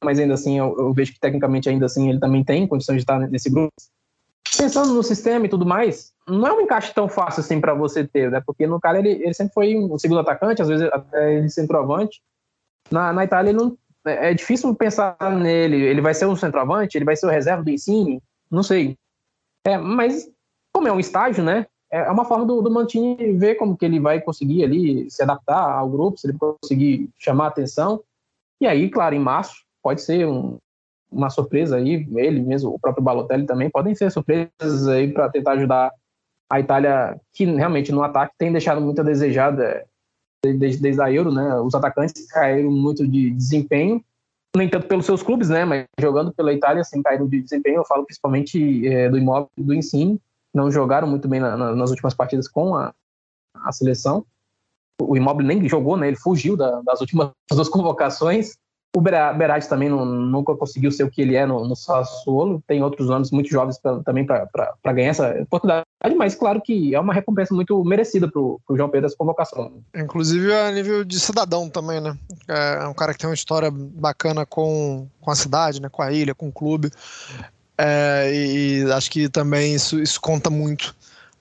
[0.03, 3.03] mas ainda assim eu, eu, vejo que tecnicamente ainda assim ele também tem condições de
[3.03, 3.73] estar nesse grupo.
[4.57, 8.07] Pensando no sistema e tudo mais, não é um encaixe tão fácil assim para você
[8.07, 8.43] ter, né?
[8.45, 12.21] Porque no cara ele, ele sempre foi um segundo atacante, às vezes até ele centroavante.
[12.91, 15.77] Na, na Itália ele não, é, é difícil pensar nele.
[15.77, 18.97] Ele vai ser um centroavante, ele vai ser o reserva do Insigne, não sei.
[19.67, 20.31] É, mas
[20.73, 21.67] como é um estágio, né?
[21.91, 25.23] É, é uma forma do, do Mantini ver como que ele vai conseguir ali se
[25.23, 28.03] adaptar ao grupo, se ele conseguir chamar atenção.
[28.61, 30.59] E aí, claro, em março pode ser um,
[31.11, 35.53] uma surpresa aí, ele mesmo, o próprio Balotelli também, podem ser surpresas aí para tentar
[35.53, 35.91] ajudar
[36.49, 39.57] a Itália, que realmente no ataque tem deixado muito a desejar
[40.45, 41.55] desde, desde a Euro, né?
[41.61, 44.05] Os atacantes caíram muito de desempenho,
[44.57, 45.65] nem tanto pelos seus clubes, né?
[45.65, 47.77] Mas jogando pela Itália, assim, caíram de desempenho.
[47.77, 50.21] Eu falo principalmente é, do Imóvel e do Ensino,
[50.55, 52.93] não jogaram muito bem na, na, nas últimas partidas com a,
[53.55, 54.25] a seleção.
[55.01, 56.09] O Imóvel nem jogou, né?
[56.09, 58.57] Ele fugiu da, das últimas duas convocações.
[58.97, 62.61] O Berardi também não, nunca conseguiu ser o que ele é no, no Sassuolo.
[62.67, 65.85] Tem outros nomes muito jovens pra, também para ganhar essa oportunidade,
[66.17, 69.73] mas claro que é uma recompensa muito merecida para o João Pedro essa convocação.
[69.95, 72.19] Inclusive a nível de cidadão também, né?
[72.49, 75.89] É um cara que tem uma história bacana com, com a cidade, né?
[75.89, 76.91] com a ilha, com o clube.
[77.79, 80.95] É, e acho que também isso, isso conta muito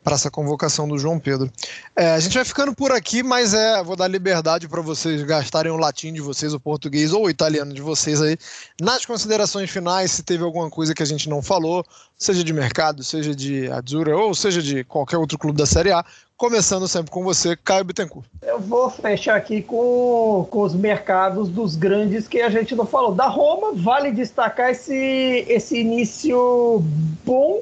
[0.03, 1.51] para essa convocação do João Pedro.
[1.95, 5.71] É, a gente vai ficando por aqui, mas é, vou dar liberdade para vocês gastarem
[5.71, 8.37] o latim de vocês, o português ou o italiano de vocês aí,
[8.81, 11.85] nas considerações finais, se teve alguma coisa que a gente não falou,
[12.17, 16.03] seja de mercado, seja de Azzurra ou seja de qualquer outro clube da Série A,
[16.37, 18.25] começando sempre com você, Caio Bittencourt.
[18.41, 23.13] Eu vou fechar aqui com, com os mercados dos grandes que a gente não falou.
[23.13, 26.81] Da Roma, vale destacar esse, esse início
[27.25, 27.61] bom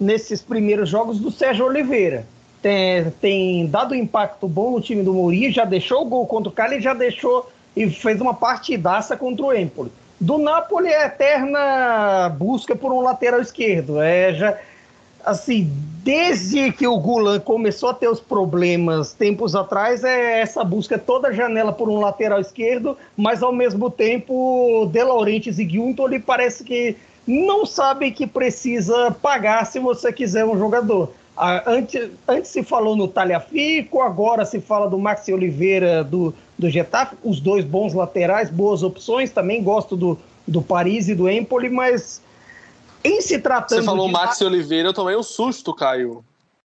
[0.00, 2.26] nesses primeiros jogos do Sérgio Oliveira.
[2.62, 6.52] Tem, tem dado impacto bom no time do Mourinho, já deixou o gol contra o
[6.52, 9.92] Cali já deixou e fez uma partidaça contra o Empoli.
[10.20, 14.00] Do Napoli é eterna busca por um lateral esquerdo.
[14.00, 14.58] É já
[15.24, 15.70] assim,
[16.02, 21.32] desde que o Gulan começou a ter os problemas tempos atrás, é essa busca toda
[21.32, 26.96] janela por um lateral esquerdo, mas ao mesmo tempo De Laurentiis e Guntoli parece que
[27.28, 31.12] não sabem que precisa pagar se você quiser um jogador.
[31.66, 37.16] Antes, antes se falou no Talhafico, agora se fala do Maxi Oliveira do, do Getafe,
[37.22, 42.20] os dois bons laterais, boas opções, também gosto do, do Paris e do Empoli, mas
[43.04, 43.80] em se tratando.
[43.80, 44.12] Você falou de...
[44.14, 46.24] Maxi Oliveira, eu tomei um susto, Caio.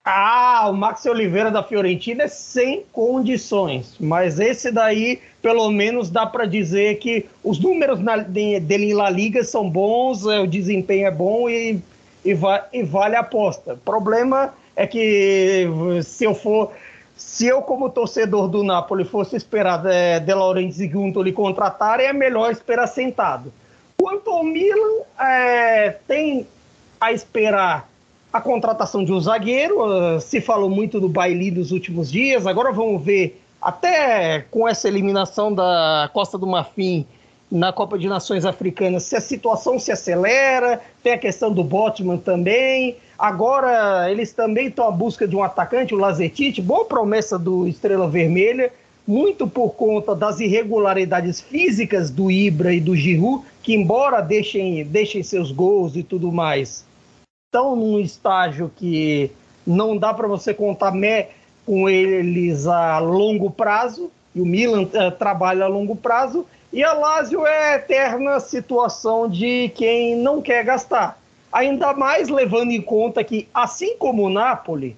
[0.07, 6.27] Ah, o Maxi Oliveira da Fiorentina é sem condições, mas esse daí, pelo menos, dá
[6.27, 10.47] para dizer que os números na, de, dele em La Liga são bons, é, o
[10.47, 11.81] desempenho é bom e,
[12.23, 13.79] e, va, e vale a aposta.
[13.83, 15.67] Problema é que
[16.03, 16.73] se eu for,
[17.17, 22.13] se eu como torcedor do Napoli fosse esperar é, De Laurentiis e Guntoli contratarem, é
[22.13, 23.51] melhor esperar sentado.
[23.97, 26.47] Quanto ao Milan, é, tem
[27.01, 27.89] a esperar
[28.35, 29.77] a contratação de um zagueiro.
[29.79, 32.49] Uh, se falou muito do Baili dos últimos dias.
[32.49, 37.07] Agora vamos ver, até com essa eliminação da Costa do Marfim
[37.49, 40.81] na Copa de Nações Africanas, se a situação se acelera.
[41.01, 42.97] Tem a questão do Botman também.
[43.17, 48.09] Agora eles também estão à busca de um atacante, o Lazetite, boa promessa do Estrela
[48.09, 48.73] Vermelha,
[49.07, 55.23] muito por conta das irregularidades físicas do Ibra e do Giroud, que embora deixem, deixem
[55.23, 56.85] seus gols e tudo mais,
[57.55, 59.31] estão num estágio que
[59.65, 60.93] não dá para você contar
[61.65, 66.93] com eles a longo prazo, e o Milan uh, trabalha a longo prazo, e a
[66.93, 71.17] Lazio é a eterna situação de quem não quer gastar.
[71.53, 74.97] Ainda mais levando em conta que, assim como o Napoli,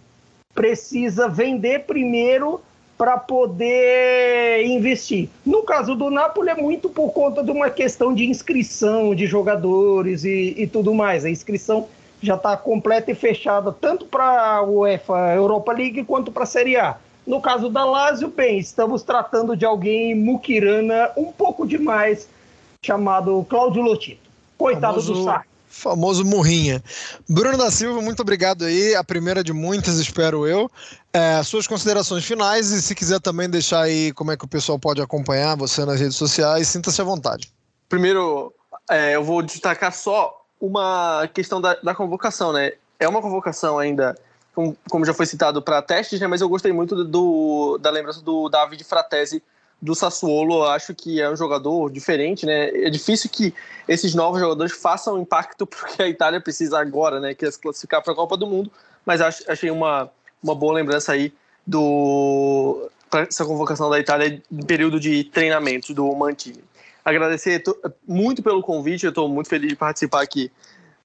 [0.54, 2.62] precisa vender primeiro
[2.96, 5.28] para poder investir.
[5.44, 10.24] No caso do Napoli, é muito por conta de uma questão de inscrição de jogadores
[10.24, 11.26] e, e tudo mais.
[11.26, 11.86] A inscrição
[12.26, 16.76] já está completa e fechada tanto para a UEFA Europa League quanto para a Série
[16.76, 16.96] A.
[17.26, 22.28] No caso da Lazio, bem, estamos tratando de alguém muquirana um pouco demais,
[22.84, 24.30] chamado Cláudio Lotito.
[24.58, 25.12] Coitado Famoso...
[25.12, 25.46] do Sarri
[25.76, 26.82] famoso Murrinha.
[27.28, 28.94] Bruno da Silva, muito obrigado aí.
[28.94, 30.70] A primeira de muitas, espero eu.
[31.12, 34.78] É, suas considerações finais e se quiser também deixar aí como é que o pessoal
[34.78, 37.52] pode acompanhar você nas redes sociais, sinta-se à vontade.
[37.88, 38.54] Primeiro,
[38.90, 42.72] é, eu vou destacar só uma questão da, da, convocação, né?
[42.98, 44.16] É uma convocação ainda,
[44.54, 46.26] como, como já foi citado, para testes, né?
[46.26, 49.42] Mas eu gostei muito do, da lembrança do David Fratesi
[49.80, 52.68] do Sassuolo, eu acho que é um jogador diferente, né?
[52.68, 53.52] É difícil que
[53.86, 57.34] esses novos jogadores façam impacto porque a Itália precisa agora, né?
[57.34, 58.70] Que se classificar para a Copa do Mundo.
[59.04, 60.10] Mas acho, achei uma,
[60.42, 61.32] uma boa lembrança aí
[61.66, 66.62] do essa convocação da Itália em período de treinamento do Mantini.
[67.06, 67.62] Agradecer
[68.04, 70.50] muito pelo convite, eu estou muito feliz de participar aqui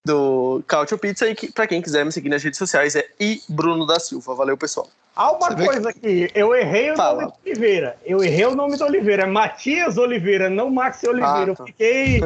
[0.03, 3.85] do Cautio Pizza e para quem quiser me seguir nas redes sociais é i Bruno
[3.85, 4.33] da Silva.
[4.33, 4.89] Valeu, pessoal.
[5.15, 5.99] Há uma Você coisa que...
[5.99, 7.21] aqui, eu errei o Fala.
[7.21, 7.97] nome do Oliveira.
[8.03, 9.23] Eu errei o nome do Oliveira.
[9.23, 11.51] É Matias Oliveira, não Maxi Oliveira.
[11.51, 11.61] Ah, tá.
[11.61, 12.21] Eu fiquei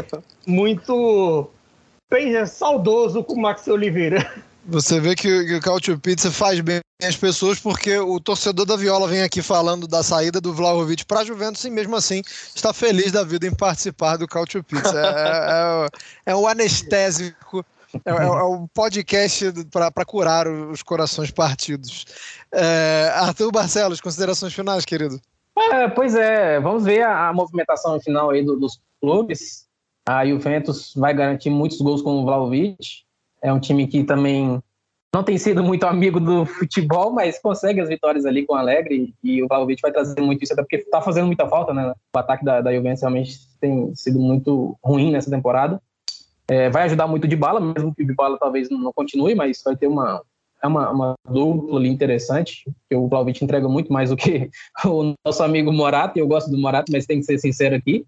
[0.47, 1.49] muito
[2.09, 4.25] bem, saudoso com o Maxi Oliveira.
[4.67, 8.77] Você vê que, que o Cautio Pizza faz bem as pessoas porque o torcedor da
[8.77, 12.21] Viola vem aqui falando da saída do Vlahovic para a Juventus e mesmo assim
[12.55, 14.97] está feliz da vida em participar do Cautio Pizza.
[14.97, 17.65] É, é, é, um anestésico,
[18.05, 22.05] é, é, é um podcast para curar os corações partidos.
[22.51, 25.19] É, Arthur Barcelos, considerações finais, querido?
[25.57, 29.65] É, pois é, vamos ver a, a movimentação final aí do, dos clubes.
[30.07, 33.05] A Juventus vai garantir muitos gols com o Vlahovic
[33.45, 34.61] é um time que também
[35.15, 39.13] não tem sido muito amigo do futebol, mas consegue as vitórias ali com o Alegre
[39.23, 41.93] e o Vlahovic vai trazer muito isso, até porque está fazendo muita falta, né?
[42.13, 45.81] O ataque da, da Juventus realmente tem sido muito ruim nessa temporada.
[46.49, 49.77] É, vai ajudar muito de bala, mesmo que o bala talvez não continue, mas vai
[49.77, 50.21] ter uma,
[50.61, 54.49] é uma, uma dupla ali interessante, que o Vlahovic entrega muito mais do que
[54.83, 58.05] o nosso amigo Morato, e eu gosto do Morato, mas tem que ser sincero aqui.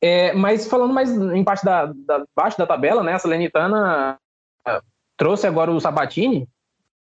[0.00, 4.18] É, mas falando mais em parte da, da, baixo da tabela, né, a Salernitana
[5.16, 6.48] trouxe agora o Sabatini,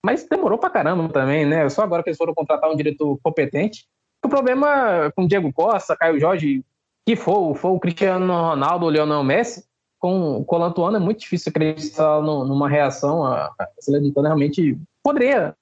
[0.06, 1.68] mas demorou pra caramba também, né?
[1.70, 3.86] Só agora que eles foram contratar um diretor competente.
[4.24, 6.64] O problema com Diego Costa, Caio Jorge,
[7.06, 9.66] que for, for o Cristiano Ronaldo o Lionel Messi,
[10.00, 13.24] com o Colantuano é muito difícil acreditar numa reação.
[13.24, 15.56] A, a realmente poderia.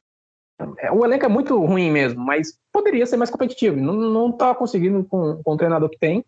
[0.94, 3.78] O elenco é muito ruim mesmo, mas poderia ser mais competitivo.
[3.78, 6.26] Não, não tá conseguindo com, com o treinador que tem,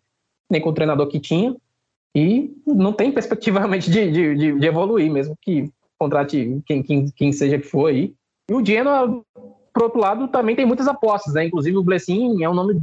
[0.50, 1.56] nem com o treinador que tinha
[2.14, 7.10] e não tem perspectiva realmente de, de, de, de evoluir, mesmo que contrate quem, quem,
[7.10, 8.14] quem, seja que for aí.
[8.48, 9.22] E o Genoa,
[9.72, 11.46] por outro lado, também tem muitas apostas, né?
[11.46, 12.80] Inclusive o Blessin é um nome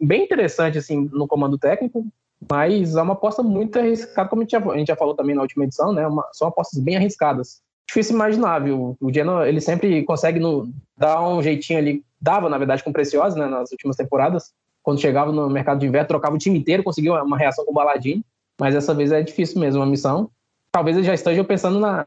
[0.00, 2.06] bem interessante assim no comando técnico,
[2.50, 5.34] mas é uma aposta muito arriscada, como a gente, já, a gente já falou também
[5.34, 6.06] na última edição, né?
[6.06, 7.60] Uma, são apostas bem arriscadas.
[7.88, 8.96] Difícil imaginar, viu?
[9.00, 13.38] O Genoa, ele sempre consegue no, dar um jeitinho ali, dava, na verdade, com Preciosa,
[13.38, 13.46] né?
[13.46, 14.52] Nas últimas temporadas.
[14.82, 17.74] Quando chegava no mercado de inverno, trocava o time inteiro, conseguia uma reação com o
[17.74, 18.24] Baladinho
[18.60, 20.30] mas dessa vez é difícil mesmo a missão.
[20.70, 22.06] Talvez eles já estejam pensando na,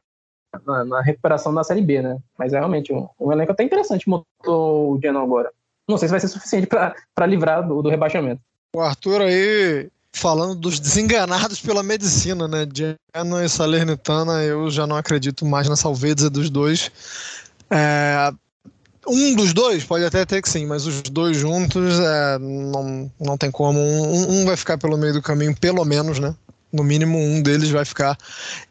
[0.65, 2.17] na, na recuperação da Série B, né?
[2.37, 5.51] Mas é realmente um, um elenco até interessante montou o Genoa agora.
[5.87, 8.41] Não sei se vai ser suficiente para livrar do, do rebaixamento.
[8.75, 12.67] O Arthur aí falando dos desenganados pela medicina, né?
[12.73, 16.91] Genoa e Salernitana, eu já não acredito mais na salvezza dos dois.
[17.69, 18.31] É,
[19.07, 23.37] um dos dois pode até ter que sim, mas os dois juntos é, não, não
[23.37, 23.79] tem como.
[23.79, 26.33] Um, um vai ficar pelo meio do caminho, pelo menos, né?
[26.73, 28.17] No mínimo um deles vai ficar.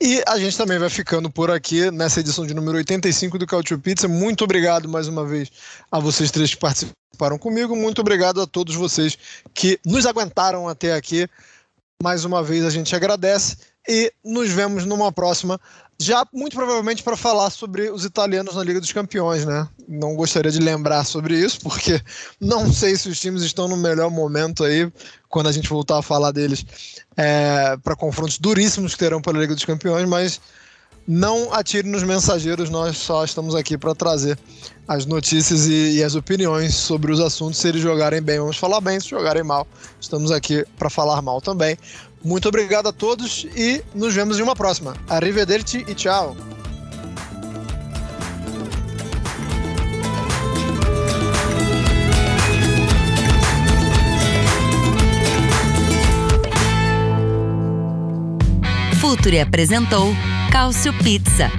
[0.01, 3.79] E a gente também vai ficando por aqui nessa edição de número 85 do Cautio
[3.79, 4.09] Pizza.
[4.09, 5.49] Muito obrigado mais uma vez
[5.91, 7.77] a vocês três que participaram comigo.
[7.77, 9.17] Muito obrigado a todos vocês
[9.55, 11.29] que nos aguentaram até aqui.
[12.03, 13.57] Mais uma vez a gente agradece
[13.89, 15.61] e nos vemos numa próxima
[16.03, 19.69] já muito provavelmente para falar sobre os italianos na Liga dos Campeões, né?
[19.89, 22.01] Não gostaria de lembrar sobre isso, porque
[22.41, 24.91] não sei se os times estão no melhor momento aí,
[25.29, 26.65] quando a gente voltar a falar deles,
[27.17, 30.41] é, para confrontos duríssimos que terão pela Liga dos Campeões, mas
[31.07, 34.39] não atire nos mensageiros, nós só estamos aqui para trazer
[34.87, 37.59] as notícias e, e, as opiniões sobre os assuntos.
[37.59, 39.67] Se eles jogarem bem, vamos falar bem, se jogarem mal,
[40.01, 41.77] estamos aqui para falar mal também.
[42.25, 44.95] Muito obrigado a todos e nos vemos em uma próxima.
[45.09, 46.37] Arrivederci e tchau!
[59.01, 60.15] Futuri apresentou
[60.51, 61.51] Cálcio Pizza.